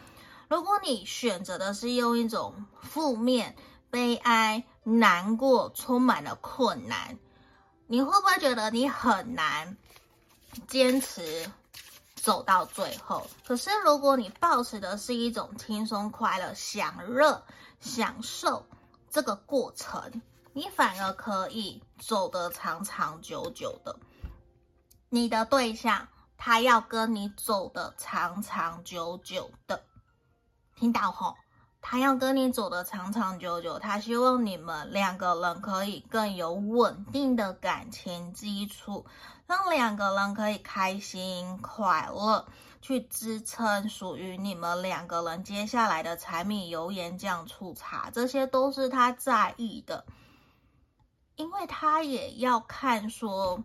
[0.48, 3.54] 如果你选择的是用一种负面、
[3.88, 7.16] 悲哀、难过、充满了困难，
[7.86, 9.76] 你会不会觉得你很难
[10.66, 11.48] 坚持
[12.22, 13.26] 走到最后？
[13.46, 17.44] 可是如果你保持的是一种轻松、快乐、享乐、
[17.80, 18.66] 享受
[19.10, 20.22] 这个过程。
[20.52, 23.96] 你反而可以走得长长久久的，
[25.08, 29.84] 你的对象他要跟你走得长长久久的，
[30.74, 31.36] 听到吼？
[31.82, 39.06] 他要跟你走的长长久久，他希望你们两个人可以更有稳定的感情基础，
[39.46, 42.46] 让两个人可以开心快乐，
[42.82, 50.04] 去支撑属于你们两个人接下来的柴米油盐酱醋茶，这些都是他在意的。
[51.36, 53.64] 因为他也要看说，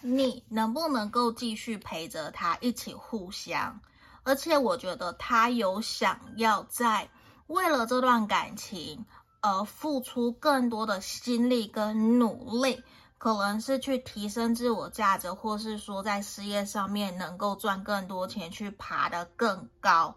[0.00, 3.78] 你能不能够继续陪着他一起互相，
[4.22, 7.10] 而且我觉得他有想要在
[7.48, 9.04] 为了这段感情
[9.40, 12.84] 而付出更多的心力跟努力，
[13.18, 20.14] 可能是去提升自我价值，或是说在事业上面能够赚更多钱，去爬得更高。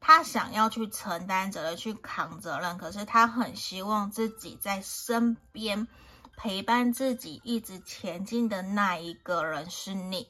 [0.00, 5.88] 他想要去承担责任，去扛责任，可是他很希望自己在身边
[6.36, 10.28] 陪伴自己一直前进的那一个人是你。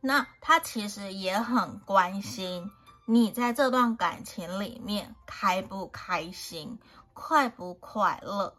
[0.00, 2.70] 那他其实也很关心
[3.12, 6.78] 你在这段感情里面开不开心，
[7.12, 8.56] 快不快乐，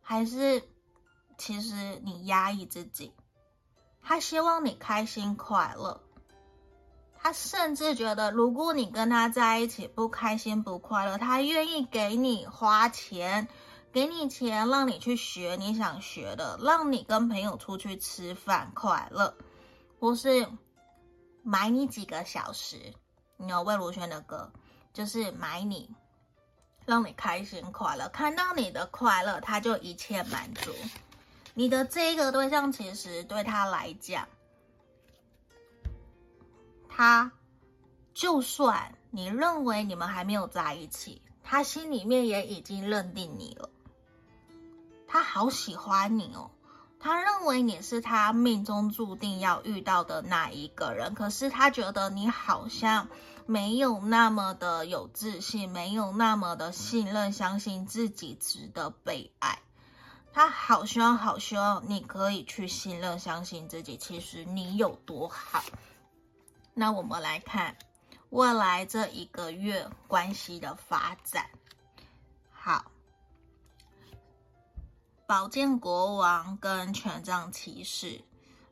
[0.00, 0.68] 还是
[1.38, 3.12] 其实你压抑自己？
[4.02, 6.00] 他希望你开心快乐。
[7.14, 13.46] 他甚至觉得，如果你跟他在一起不开心不快乐，他愿意给你花钱，
[13.92, 19.36] 给你钱让你去学你想学的，让你跟朋友出去吃饭快乐，
[20.00, 20.48] 或是
[21.44, 22.92] 买你几个小时。
[23.48, 24.50] 有魏如萱的歌，
[24.92, 25.90] 就是买你，
[26.86, 30.72] 让你开心快乐，看到你的快乐，他就一切满足。
[31.54, 34.28] 你的这一个对象，其实对他来讲。
[36.88, 37.32] 他，
[38.12, 43.68] 就算你认为你们还没有在一起，他心里面也已经认定你了。
[45.08, 46.50] 他好喜欢你哦，
[47.00, 51.14] 他认为你是他命中注定要遇到的那一个人。
[51.14, 53.08] 可是他觉得你好像
[53.46, 59.58] 没有那么的有自信，没有那么的信任，相信自己值得被爱。
[60.32, 65.62] 他好希望，好希望你可以去信任，相信自己，其实你有多好。
[66.72, 67.76] 那我们来看
[68.30, 71.48] 未来这一个月关系的发展。
[72.50, 72.86] 好，
[75.26, 78.22] 宝剑国王跟权杖骑士，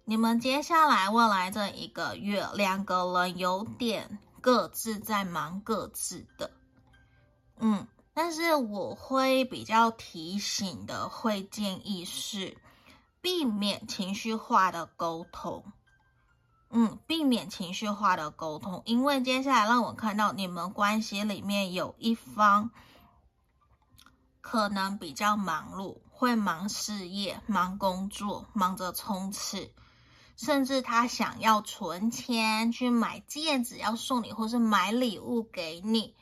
[0.05, 6.51] 你们接下来未来这一个月，两个人有点各自在忙各自的。
[7.57, 12.59] 嗯，但是我会比较提醒的，会建议是
[13.21, 15.65] 避免情绪化的沟通。
[16.71, 22.71] 嗯，避免情绪化的沟通，因为接下来让我看到你们关系里面有一方
[24.41, 29.71] 可能比较忙碌，会忙事业、忙工作、忙着冲刺，
[30.45, 36.17] 甚至他想要存钱去买戒指要送你，或是买礼物给你。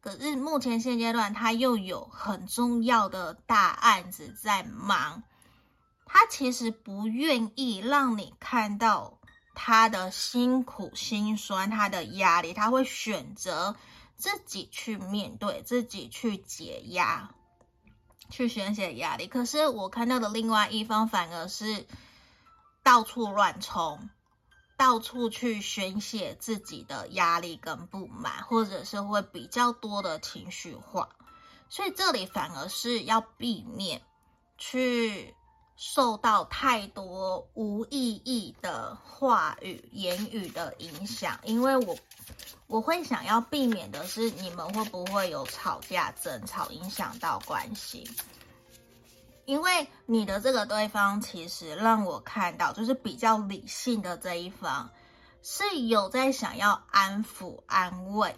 [0.00, 5.22] 可是目前现阶段他又有很重要的大案子在忙，
[6.06, 9.18] 他其实不愿意让你看到。
[9.52, 13.76] 他的辛苦、心酸、他的压力，他会选择
[14.16, 17.34] 自己去面对、自己去解压、
[18.30, 19.26] 去宣泄压力。
[19.26, 21.86] 可是我看到的另外一方反而是
[22.82, 24.10] 到处乱冲，
[24.76, 31.08] 到处去宣泄自己的压力跟不满，或者是会比较多的情绪化。
[31.68, 34.02] 所以这里反而是要避免
[34.58, 35.34] 去。
[35.82, 41.96] 受到太多无意义的话语、言语的影响，因为我
[42.66, 48.06] 我会想要避免的是，你们会不会有吵架、争吵，影响到关系？
[49.50, 54.90] 因为你的这个对方，其实让我看到，就是比较理性的这一方，
[55.42, 58.30] 是有在想要安抚、安慰；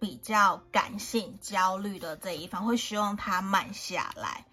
[0.00, 4.46] 比较感性、焦虑的这一方，会希望他慢下来。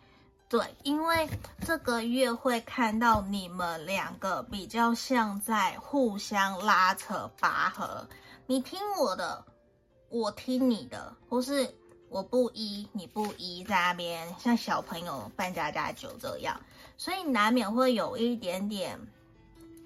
[0.50, 1.30] 对，因为
[1.66, 8.10] 这个月会看到你们两个比较像在互相拉扯拔河，
[8.46, 9.46] 你听我的，
[10.10, 11.74] 我听你的，或是
[12.10, 16.62] 我不依你不依，在那边像小朋友扮家家酒这样，
[16.98, 19.00] 所以难免会有一点点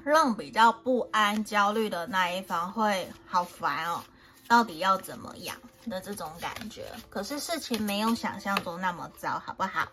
[0.04, 4.04] 让比较不安、焦虑的那一方会好烦哦，
[4.48, 5.56] 到底要怎么样
[5.86, 6.86] 的这种感觉。
[7.10, 9.88] 可是事情没有想象中那么糟，好不好？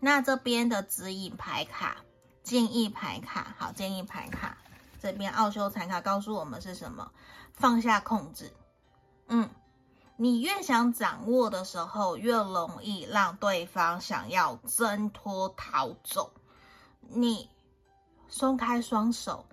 [0.00, 1.98] 那这边的指引牌卡、
[2.42, 4.58] 建议牌卡，好，建议牌卡
[5.00, 7.10] 这边奥修禅卡告诉我们是什么？
[7.54, 8.52] 放下控制。
[9.28, 9.48] 嗯，
[10.16, 16.32] 你越想掌握的时候，越容易让对方想要挣脱逃走。
[17.00, 17.50] 你
[18.28, 19.46] 松开双手，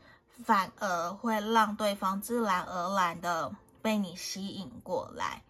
[0.44, 5.44] 反而会让对方自然而然的被你吸引过来。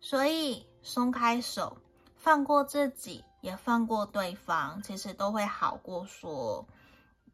[0.00, 1.78] 所以松开手，
[2.16, 3.24] 放过自己。
[3.42, 6.64] 也放过对方，其实都会好过说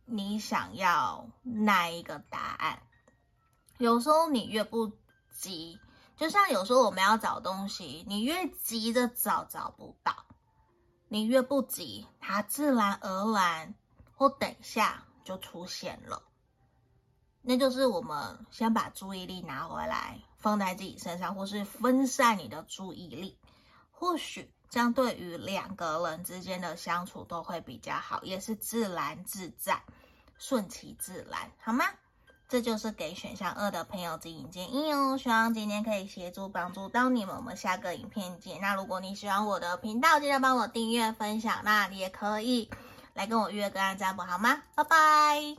[0.07, 2.83] 你想要那一个答案。
[3.77, 4.91] 有时候你越不
[5.31, 5.79] 急，
[6.19, 10.27] 就像有时候我们要找东西，你越急着找找不到，
[11.09, 13.75] 你越不急，它自然而然
[14.14, 16.23] 或等一下就出现了。
[17.41, 23.39] 那就是我们先把注意力拿回来，放在自己身上，或是分散你的注意力，
[23.91, 24.53] 或许。
[24.71, 29.83] 这样对于两个人之间的相处都会比较好，也是自然自在、
[30.37, 31.87] 顺其自然，好吗？
[32.49, 35.18] 这就是给选项二的朋友指引建议哦。
[35.18, 37.36] 希望今天可以协助帮助到你们。
[37.36, 38.59] 我们下个影片见。
[38.61, 41.61] 那如果你喜欢我的频道，记得帮我订阅、分享。
[41.62, 42.70] 那你也可以
[43.12, 44.62] 来跟我约个案占卜，好吗？
[44.74, 45.57] 拜拜。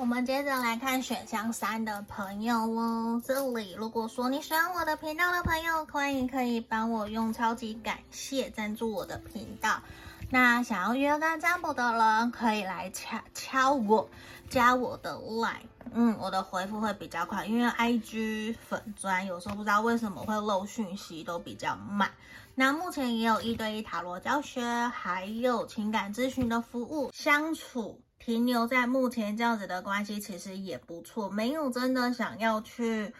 [0.00, 3.20] 我们接着来看选项三的朋友哦。
[3.26, 9.82] 这里如果说你喜欢我的频道的朋友，欢迎可以帮我用超级感谢赞助我的频道。
[10.30, 14.08] 那想要约干占卜的人，可以来敲敲我，
[14.48, 15.66] 加我的 line。
[15.92, 22.08] 嗯，我的回复会比较快，因为 IG 粉专有时候不知道为什么会漏讯息，都比较慢。
[22.54, 28.00] 那目前也有一对一塔罗教学，还有情感咨询的服务，相处。
[28.28, 33.14] 停留在目前这样子的关系，其实也不错，没有真的想要去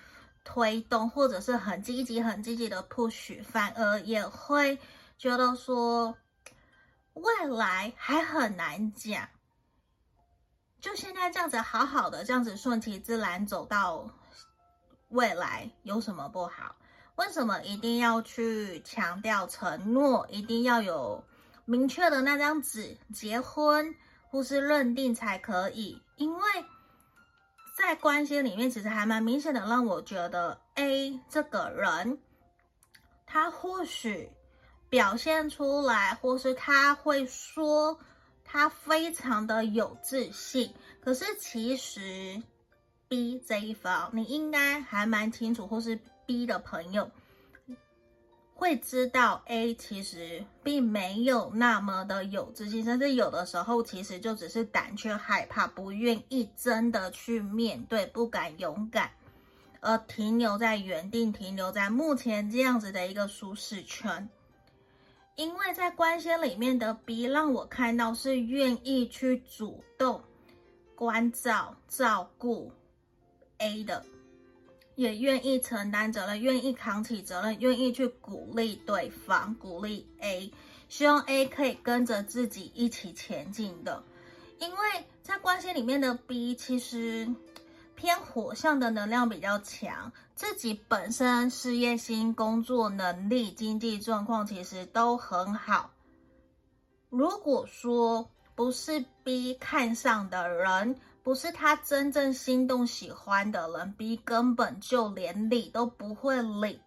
[0.44, 4.78] 推动，或者是很积极、很积极的 push，反而也会
[5.16, 6.14] 觉得说
[7.14, 9.26] 未来还很难讲。
[10.78, 14.10] 就现在这样子好好的，这样子顺其自然走到
[15.08, 16.76] 未来，有什么不好？
[17.16, 20.26] 为什么一定要去强调承诺？
[20.28, 21.24] 一定要有
[21.64, 23.94] 明确的那张纸结婚？
[24.30, 26.42] 或是认定才可以，因为
[27.76, 32.18] 在关系里面，其实还蛮明显的，让我觉得 A 这个人，
[33.26, 34.30] 他或许
[34.88, 37.98] 表现出来，或是他会说
[38.44, 42.42] 他非常的有自信，可是其实
[43.08, 47.10] B 这一方，你应该还蛮清楚，或是 B 的朋友。
[48.58, 59.12] 会知道 A 其实并没有那么的有自信，甚至有的时候其实就只是胆怯、害怕，不愿意真的去面对，不敢勇敢，
[59.78, 64.28] 而停留在原地，停留在目前这样子的一个舒适圈。
[65.36, 70.20] 因为在关系里面的 B 让我看到是愿意去主动
[70.96, 72.72] 关照、照顾
[73.58, 74.04] A 的。
[74.98, 80.52] 也愿意承担责任，愿意扛起责任，愿意去鼓励对方，鼓励 A，
[80.88, 84.02] 希望 A 可以跟着自己一起前进的。
[84.58, 84.76] 因为
[85.22, 87.32] 在关系里面的 B，其实
[87.94, 95.92] 偏火象的能量比较强，自己本身事业心、工作能力、经济状况其实都很好。
[97.08, 100.98] 如果说不是 B 看上的人，
[101.28, 106.80] 不是他真正心动喜欢的人，B 根本就连理都不会理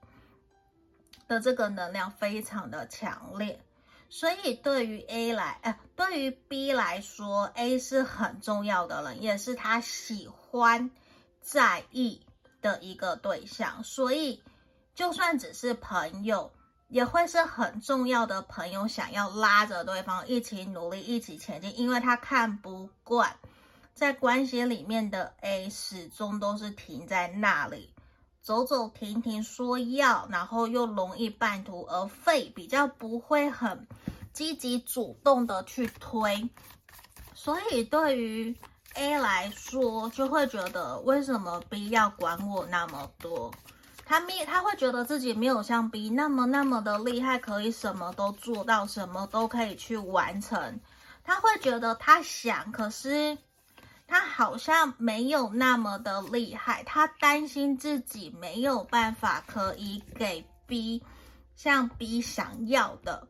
[1.27, 3.63] 的这个能量非常的强烈。
[4.09, 10.89] 所以对于 A 来，呃，对于 B 来说，A 是很重要的人，也是他喜欢、
[11.43, 12.25] 在意
[12.63, 13.83] 的一个对象。
[13.83, 14.41] 所以，
[14.95, 16.51] 就算只是朋友，
[16.87, 23.35] 也会是很重要的朋友，想要拉着对方一起努力、一起前进，因为他看不惯
[23.93, 27.93] 在关系里面的 A 始终都是停在那里。
[28.41, 33.87] 走走停停说要，然后又容易半途而废，比较不会很
[34.33, 36.49] 积极主动的去推，
[37.35, 38.57] 所以对于
[38.95, 43.53] A 来说，就会觉得为什么 B 要管我那么多？
[44.07, 50.79] 他没，他会觉得自己没有像 B 那么那么的厉害，可以什么都做到，什么都可以去完成。
[51.23, 53.37] 他会觉得他想，可是。
[54.11, 61.01] 他好像没有那么的厉害，他担心自己没有办法可以给 B
[61.55, 63.25] 像 B 想要的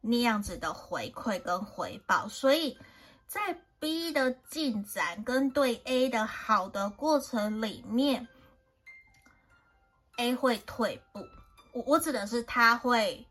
[0.00, 2.78] 那样子的回馈跟回报，所以
[3.26, 8.26] 在 B 的进展跟对 A 的好的过程里面
[10.16, 11.20] ，A 会退步。
[11.74, 13.28] 我我指的是他会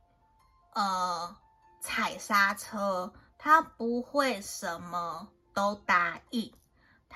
[0.75, 1.35] 呃
[1.81, 6.53] 踩刹车，他不会什么都答应。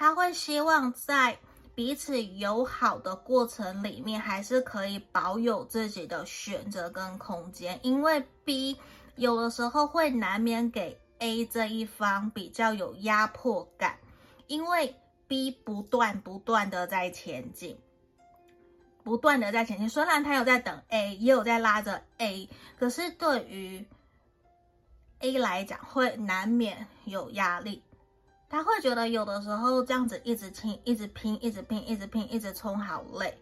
[0.03, 1.39] 他会希望在
[1.73, 8.77] 彼此友好的过程里面，还是可以保有自己的选择跟空间，因为 B
[9.15, 13.97] 有的时候会难免给 A 这一方比较有压迫感，
[14.47, 14.93] 因为
[15.29, 17.79] B 不断不断的在前进，
[19.05, 23.85] 不断的在前进，虽然他有在等 A，也有在拉着 A，可是对于
[25.19, 27.81] A 来讲，会难免有压力。
[28.53, 33.35] 他会觉得有的时候这样子一直拼，一直拼，一直拼，一直拼，一直冲，好累。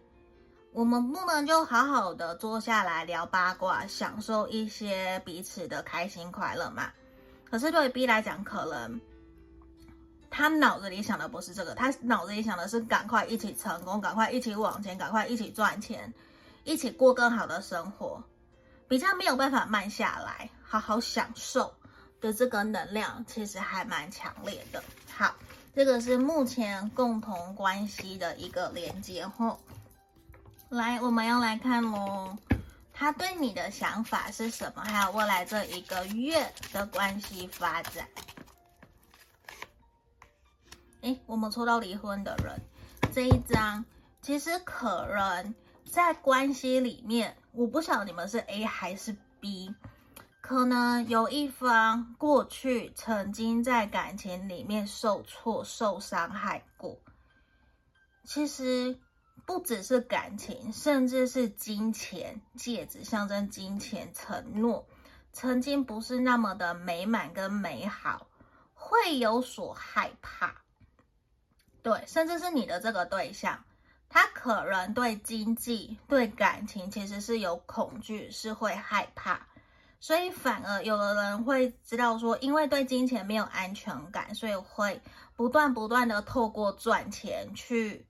[0.72, 6.90] 我们不能就好好的坐下来聊八卦，享受一些彼此的开心快乐嘛？
[7.44, 8.98] 可是对 B 来讲，可能
[10.30, 16.10] 他脑子里想的不是这个，他脑子里想的是赶快一起成功，赶快一起往前，赶快一起赚钱，
[16.64, 18.24] 一起过更好的生活，
[18.88, 21.70] 比较没有办法慢下来，好好享受。
[22.22, 24.82] 的这个能量其实还蛮强烈的。
[25.12, 25.34] 好，
[25.74, 29.60] 这个是目前共同关系的一个连接后，
[30.70, 32.38] 来，我们要来看喽，
[32.94, 34.82] 他对你的想法是什么？
[34.82, 38.08] 还有未来这一个月的关系发展。
[41.00, 42.60] 诶，我们抽到离婚的人
[43.12, 43.84] 这一张，
[44.22, 45.52] 其实可能
[45.90, 49.74] 在关系里面，我不晓得你们是 A 还是 B。
[50.52, 57.00] 可能有一方过去曾经在感情里面受挫、受伤害过。
[58.26, 59.00] 其实
[59.46, 64.86] 不只是感情，甚至是金钱、戒指象征金钱、承诺，
[65.32, 68.26] 曾经不是那么的美满跟美好，
[68.74, 70.54] 会有所害怕。
[71.82, 73.64] 对，甚至是你的这个对象，
[74.10, 79.46] 他可能对经济、对感情其实是有恐惧，是会害怕。
[80.02, 85.00] 所以反而有的人会知道说，因为对金钱没有安全感，所以会
[85.36, 88.04] 不断不断的透过赚钱去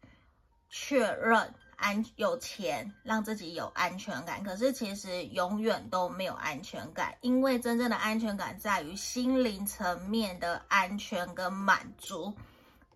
[0.70, 4.42] 确认安有钱，让自己有安全感。
[4.42, 12.34] 可是其实永远都没有安全感，因为真正的安全感在于心灵层面的安全跟满足、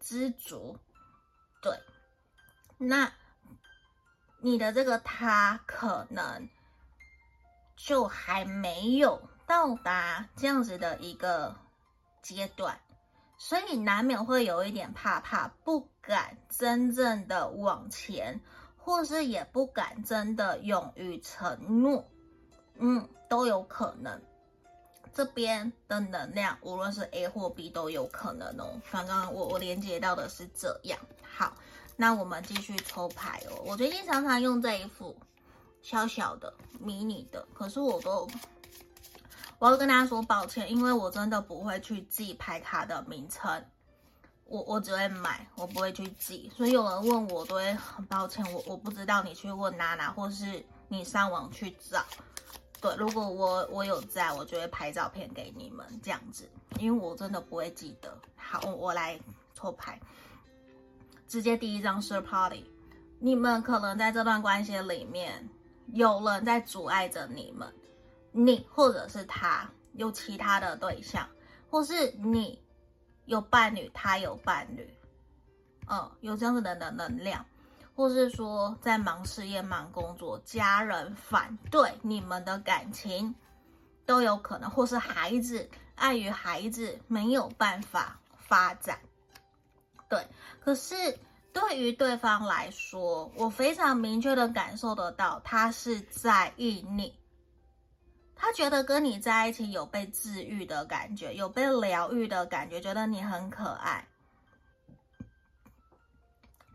[0.00, 0.74] 知足。
[1.60, 1.78] 对，
[2.78, 3.12] 那
[4.40, 6.48] 你的这个他可能。
[7.76, 11.54] 就还没有到达这样子的一个
[12.22, 12.80] 阶段，
[13.38, 18.40] 所以难免会有一点怕怕，不敢真正的往前，
[18.76, 22.04] 或是也不敢真的勇于承诺，
[22.76, 24.20] 嗯，都有可能。
[25.14, 28.78] 这边的能量，无论是 A 或 B 都有可能哦。
[28.90, 30.98] 刚刚我我连接到的是这样。
[31.22, 31.56] 好，
[31.96, 33.62] 那我们继续抽牌哦。
[33.64, 35.16] 我最近常常用这一副。
[35.86, 38.28] 小小的、迷你的，可是我都，
[39.60, 43.64] 我要跟大家说抱歉，因为我真的不会去记牌卡的名称，
[44.46, 52.04] 我我只会买，我不会去记，所以有人问我，都会很抱歉，我我不知道，你去问娜娜，或是你上网去找，
[52.80, 58.12] 对，如果我我有在，我就会拍照片给你们这样子，因为我真的不会记得。
[58.34, 59.16] 好，我来
[59.54, 60.00] 抽牌，
[61.28, 62.68] 直接第一张是 party，
[63.20, 65.48] 你们可能在这段关系里面
[65.92, 67.72] 有人在阻碍着你们，
[68.32, 71.28] 你或者是他有其他的对象，
[71.70, 72.62] 或是你
[73.24, 74.94] 有伴侣，他有伴侣，
[75.88, 77.44] 嗯，有这样子的的能量，
[77.94, 83.34] 或是说在忙事业、忙工作，家人反对你们的感情
[84.04, 88.98] 都有可能，或是孩子碍于孩子没有办法发展。
[90.08, 90.24] 对，
[90.60, 90.94] 可是
[91.56, 97.18] 对于对方来说，我非常明确的感受得到，他是在意你，
[98.34, 104.06] 他觉得跟你在一起有被治愈的感觉，有被疗愈的感觉，觉得你很可爱，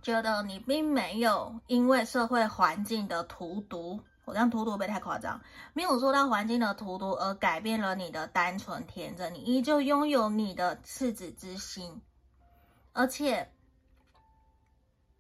[0.01, 5.39] 觉得你并没有因为社会环境的荼毒，我这样荼毒会不会太夸张？
[5.73, 12.01] 没有受到环境的荼毒而改变了你的单纯天真，你依旧拥有你的赤子之心。
[12.93, 13.53] 而且，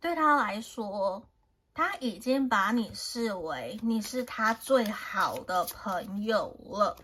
[0.01, 1.23] 对他来说，
[1.75, 6.97] 他已经把你视为你是他最好的朋友了，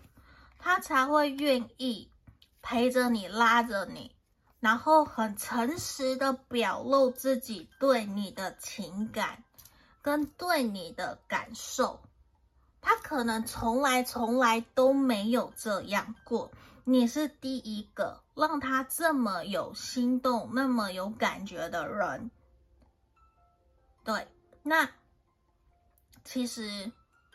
[0.58, 2.10] 他才会愿意
[2.60, 4.14] 陪着你、拉着你，
[4.58, 9.44] 然后很诚实的表露自己对你的情感
[10.02, 12.00] 跟对你的感受。
[12.80, 16.50] 他可能从来、从来都没有这样过。
[16.84, 22.30] 你是第一个让他这么有心动、那么有感觉的人，
[24.08, 24.26] 对。
[24.62, 24.88] 那
[26.24, 26.90] 其实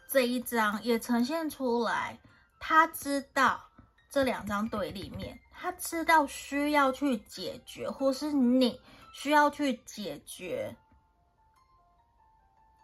[0.10, 2.20] 这一张也呈现出来，
[2.60, 3.64] 他知道
[4.10, 8.82] 这两张对立面，他知道需要去解决，或是你
[9.14, 10.76] 需要去解决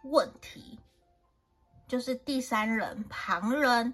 [0.04, 0.78] 问题，
[1.88, 3.92] 就是第三人、旁人。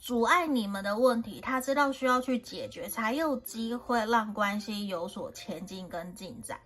[0.00, 6.60] 阻碍你们的问题，他知道需要去解决，才有机会让关系有所前进跟进展。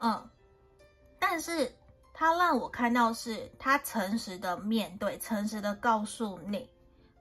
[0.00, 0.28] 嗯，
[1.18, 1.74] 但是
[2.12, 6.68] 他让我看到是他诚实的面对，诚实的告诉你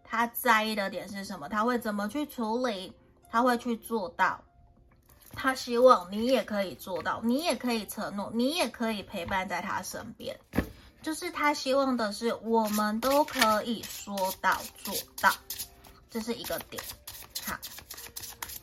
[0.03, 2.93] 他在意的点是什么，他会怎么去处理，
[3.29, 4.41] 他会去做到。
[5.33, 10.39] 他希望你也可以做到，你也可以承诺，你也可以陪伴在他身边。
[11.01, 15.29] 就是他希望的是，我们都可以说到做到，
[16.09, 16.81] 这是一个点。
[17.45, 17.57] 好，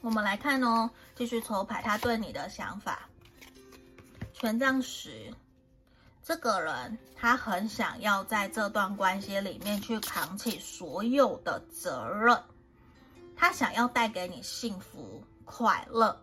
[0.01, 3.07] 我们来看哦，继续抽牌，他对你的想法。
[4.43, 5.32] 权杖十，
[6.20, 12.36] 这个人他很想要在这段关系里面去扛起所有的责任，
[13.36, 16.20] 他想要带给你幸福、快乐，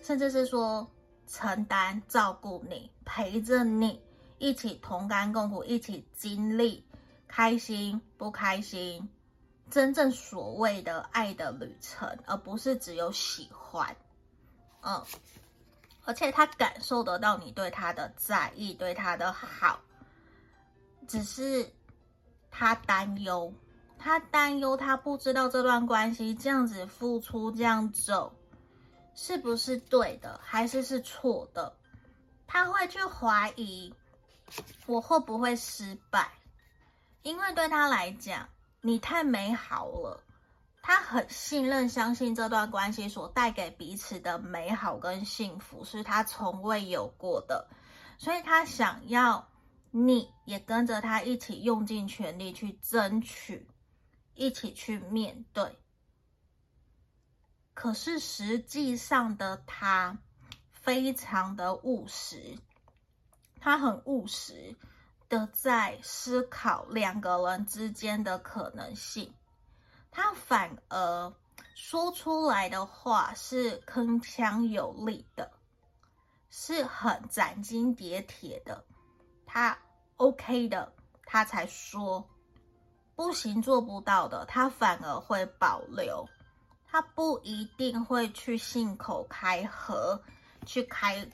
[0.00, 0.88] 甚至是说
[1.26, 4.00] 承担、照顾你、陪着你。
[4.38, 6.86] 一起同甘共苦，一起经历
[7.26, 9.10] 开心不开心，
[9.68, 13.96] 真正所谓的爱的旅程，而不是只有喜欢。
[14.82, 15.02] 嗯，
[16.04, 19.80] 而且他感受得到你对他的在意，对他的好，
[21.06, 21.72] 只是
[22.50, 23.52] 他担忧，
[23.98, 28.32] 他担忧，他不知道这段关系这样子付出，这样走，
[29.14, 31.74] 是不是对的，还是是错的？
[32.46, 33.94] 他会去怀疑。
[34.84, 36.30] 我会不会失败？
[37.22, 38.46] 因为对他来讲，
[38.82, 40.22] 你太美好了，
[40.82, 47.68] 他很信任、相信这段关系所带给彼此的美好跟幸福是他从未有过的，
[48.18, 49.48] 所以他想要
[49.92, 53.66] 你也跟着他一起用尽全力去争取，
[54.34, 55.78] 一起去面对。
[57.74, 60.18] 可是实际上的他
[60.72, 62.58] 非常的务实。
[63.60, 64.74] 他很务实
[65.28, 69.32] 的在思考两个人之间的可能性，
[70.12, 71.34] 他反而
[71.74, 75.50] 说出来的话是铿锵有力的，
[76.50, 78.84] 是很斩钉截铁的。
[79.46, 79.76] 他
[80.18, 80.92] OK 的，
[81.24, 82.24] 他才说；
[83.16, 86.28] 不行做不到的，他反而会保留。
[86.86, 90.22] 他不一定会去信口开河，
[90.66, 91.26] 去开。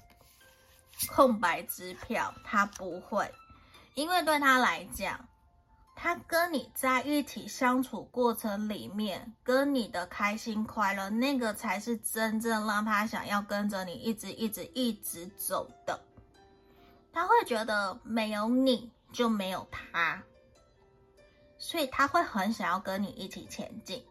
[1.12, 3.32] 空白支票，他不会，
[3.94, 5.28] 因为对他来讲，
[6.00, 15.98] 他跟你在一起相处过程里面，跟你的开心快乐，那个才是真正让他想要跟着你一直一直一直走的。
[17.12, 20.22] 他会觉得没有你就没有他，
[21.58, 24.06] 所以他会很想要跟你一起前进。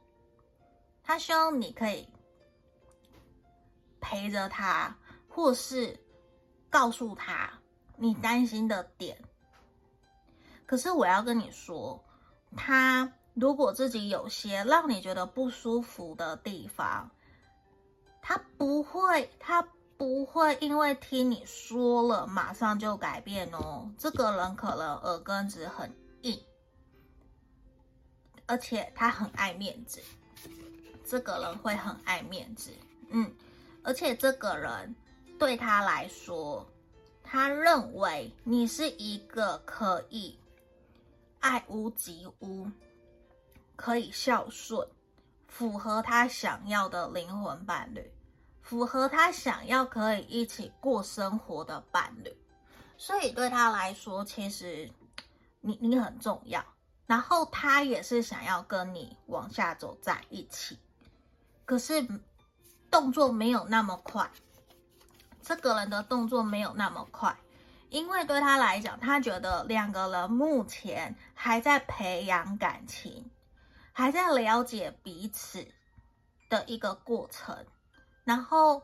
[1.02, 2.06] 他希望你可以
[4.02, 4.94] 陪着他，
[5.30, 5.98] 或是。
[6.70, 7.50] 告诉他
[7.96, 9.18] 你担心的点，
[10.68, 12.00] 可是我要跟你说，
[12.56, 17.10] 他如果自己有些让你觉得不舒服的地方，
[18.22, 23.90] 他不会，他不会因为听你说了马上就改变哦。
[23.98, 25.92] 这个人可能耳根子很
[26.22, 26.40] 硬，
[28.46, 30.00] 而且他很爱面子。
[31.10, 32.70] 这个人会很爱面子，
[33.12, 33.34] 嗯，
[33.82, 34.94] 而且这个人
[35.40, 36.68] 对他来说，
[37.24, 40.38] 他认为你是一个可以
[41.40, 42.68] 爱屋及乌、
[43.76, 44.88] 可以孝顺、
[45.48, 48.12] 符合他想要的灵魂伴侣。
[48.62, 52.36] 符合他想要可以一起过生活的伴侣，
[52.98, 54.92] 所以对他来说，其实
[55.62, 56.62] 你你很重要。
[57.06, 60.78] 然后他也是想要跟你往下走在一起，
[61.64, 62.06] 可是
[62.92, 64.30] 动作没有那么快。
[65.42, 67.34] 这个人的动作没有那么快，
[67.90, 73.30] 因为对他来讲，他觉得两个人目前还在培养感情，
[73.94, 75.68] 还在了解彼此
[76.50, 77.66] 的一个过程。
[78.24, 78.84] 然后，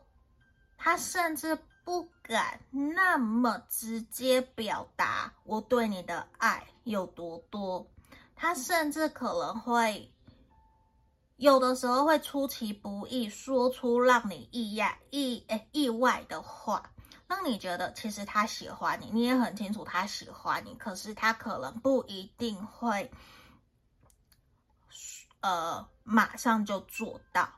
[0.78, 7.86] 他甚至不敢那么直接表达我对你的爱有多多。
[8.34, 10.10] 他甚至可能会
[11.36, 16.90] 有的时候会出其不意说出让你意外意诶意外的话，
[17.26, 23.10] 让你觉得其实他喜欢你，你也很清楚他喜欢你，可是他可能不一定会
[25.40, 27.48] 呃马上就做到。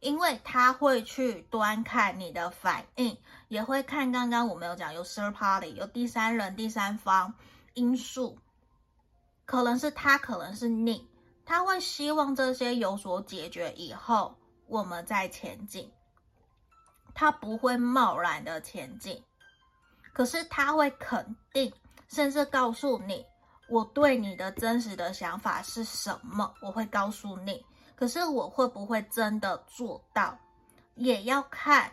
[0.00, 3.16] 因为他会去端看你的反应，
[3.48, 7.32] 也会看刚刚我们有讲有 third party，有第三人、第三方
[7.72, 8.38] 因素，
[9.46, 11.08] 可能是他，可能是你，
[11.46, 15.90] 他会希望这些有所解决以后，我们再前进。
[17.14, 19.22] 他不会贸然的前进，
[20.12, 21.72] 可是他会肯定，
[22.08, 23.24] 甚至告诉你，
[23.68, 27.64] 我对你的真实的想法是什么，我会告诉你。
[27.96, 30.36] 可是我会不会真的做到，
[30.96, 31.90] 也要看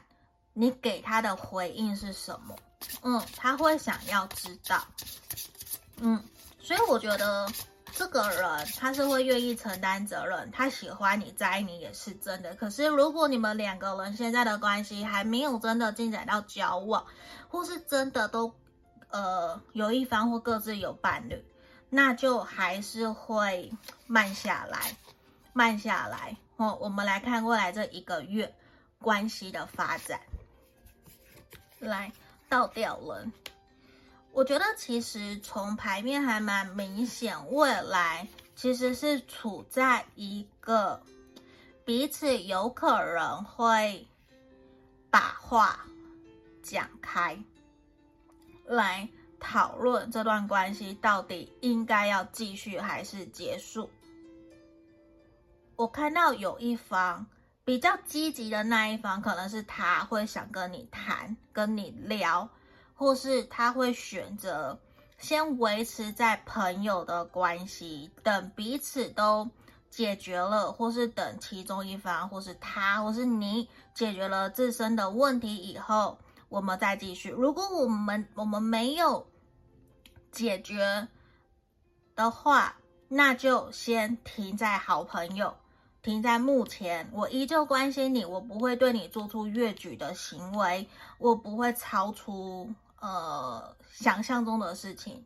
[0.53, 2.55] 你给他的回应是什么。
[3.03, 4.83] 嗯，他会想要知道。
[5.97, 6.21] 嗯，
[6.59, 7.47] 所以我觉得
[7.93, 12.55] 这个人他是会愿意承担责任，他喜欢你，在意你也是真的。
[12.55, 17.05] 可是如果你们两个人现在的关系还没有真的进展到交往，
[17.49, 18.53] 或是真的都
[19.09, 21.43] 呃有一方或各自有伴侣，
[21.89, 23.71] 那就还是会
[24.07, 24.95] 慢下来。
[25.53, 28.55] 慢下来哦，我们来看未来这一个月
[28.99, 30.17] 关系的发展。
[31.79, 32.09] 来，
[32.47, 33.33] 倒吊人，
[34.33, 41.01] 我觉得其实从牌面还蛮明显，未来其实是处在一个
[41.85, 44.07] 彼此有可能会
[45.09, 45.85] 把话
[46.63, 47.37] 讲开，
[48.65, 49.07] 来
[49.39, 53.89] 讨论这段关系到底应该要继续还是结束。
[55.75, 57.25] 我看到有一方
[57.65, 62.47] 比较积极的那一方，可能是他会想跟你谈、跟你聊，
[63.01, 64.79] 或是他会选择
[65.17, 69.49] 先维持在朋友的关系，等彼此都
[69.89, 77.31] 解决了，或是等其中一方，或是他，或是你解决了自身的问题以后，我们再继续。
[77.31, 79.25] 如果我们我们没有
[80.31, 81.07] 解决
[82.15, 82.75] 的话，
[83.07, 85.55] 那就先停在好朋友。
[86.03, 90.87] 停在目前，我依旧关心你，我不会对你做出越矩的行为，
[91.19, 95.25] 我不会超出呃想象中的事情，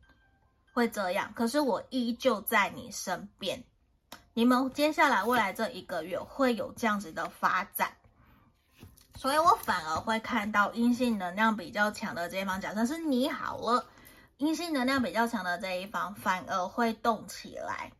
[0.73, 1.31] 会这样。
[1.35, 3.63] 可是我依旧在你身边，
[4.33, 7.95] 你们接下来未来这一个月会有这样子的发展，
[9.15, 13.85] 所以我反而会看到阴性能量比较强的这一方，假设是你好了，
[14.37, 17.91] 阴性能量比较强的这一方反而会动起来。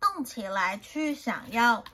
[0.00, 1.84] 动起来，去想要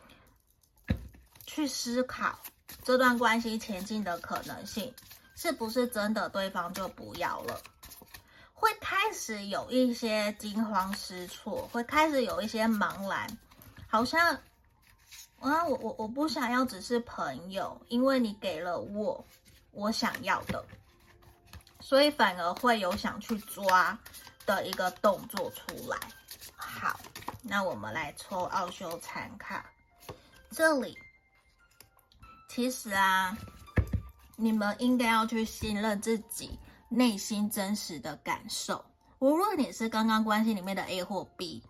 [1.45, 2.39] 去思考
[2.83, 4.95] 这段关系前进的可能性，
[5.41, 7.63] 是不是真的对方就不要了？
[8.53, 13.39] 会开始有一些惊慌失措，会开始有一些茫然，
[13.87, 14.35] 好像
[15.39, 19.25] 啊，我我我不想要只是朋友，因为你给了我
[19.71, 20.65] 我想要的，
[21.79, 23.97] 所以反而会有想去抓
[24.45, 25.97] 的一个动作出来。
[26.57, 26.99] 好。
[27.41, 29.65] 那我们来抽奥修禅卡，
[30.51, 30.99] 这里
[32.49, 33.39] 其实啊，
[34.41, 36.57] 你们应该要去信任自己
[36.89, 38.85] 内心真实的感受。
[39.19, 41.63] 无论你是刚刚关系里面的 A 或 B，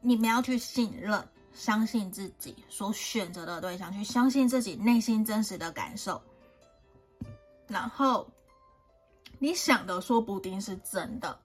[0.00, 6.22] 你们要去信任、相信自己所选择的对象，去相信自己内心真实的感受。
[7.66, 8.30] 然后
[9.38, 11.40] 你想的说不定是真的，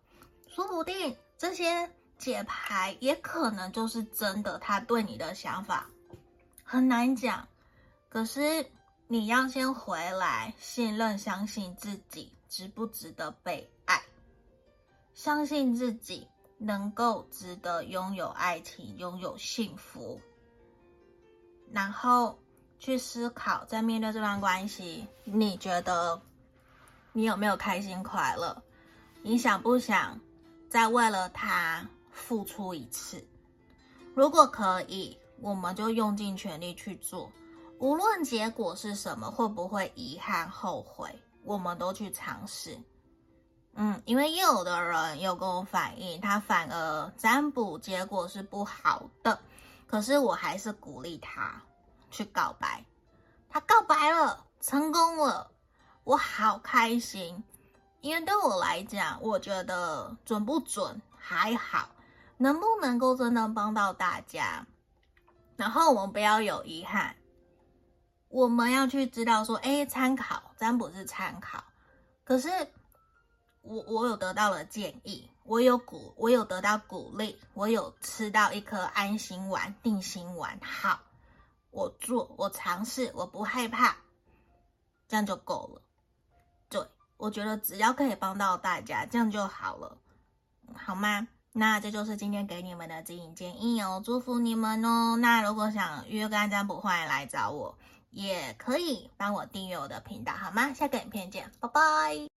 [0.47, 1.89] 说不定这些。
[2.19, 5.87] 解牌也可能就是真的，他对你的想法
[6.63, 7.47] 很难讲。
[8.09, 8.65] 可是
[9.09, 14.03] 你要先回来信任、相信自己值不值得被爱，
[15.13, 16.27] 相信自己
[16.57, 20.19] 能够值得拥有爱情、拥有幸福，
[21.71, 22.37] 然后
[22.79, 26.21] 去思考，在面对这段关系，你觉得
[27.13, 28.61] 你有没有开心、快乐？
[29.21, 30.19] 你想不想
[30.69, 33.25] 再为了他付出一次？
[34.13, 37.31] 如果可以，我们就用尽全力去做。
[37.79, 41.13] 无论结果是什么，会不会遗憾后悔，
[41.43, 42.77] 我们都去尝试。
[43.75, 49.39] 嗯，因为有的人有跟我反映，他反而占卜结果是不好的，
[49.85, 51.61] 可是我还是鼓励他
[52.09, 52.83] 去告白。
[53.49, 55.51] 他告白了，成功了，
[56.03, 57.43] 我好开心。
[58.01, 61.89] 因为对我来讲，我觉得准不准还好，
[62.37, 64.65] 能不能够真的帮到大家，
[65.55, 67.15] 然后我们不要有遗憾。
[68.29, 71.63] 我们要去知道说，哎，参考占卜是参考，
[72.23, 72.49] 可是
[73.61, 80.59] 我我有得到了建议，我有鼓，我有得到鼓励，我有吃到一颗安心丸、定心丸。
[80.61, 80.99] 好，
[81.71, 83.95] 我做，我尝试，我不害怕，
[85.07, 85.81] 这样就够了。
[86.69, 89.97] 对，我觉得只要可以帮到大家，这样就好了，
[90.75, 91.27] 好吗？
[91.53, 95.15] 那这就是今天给你们的指引建议哦，祝福你们哦。
[95.17, 97.75] 那如果想约个占卜，欢迎来找我。
[98.17, 100.73] 也可以帮我订阅我的频道，好吗？
[100.73, 102.36] 下个影片见，拜拜。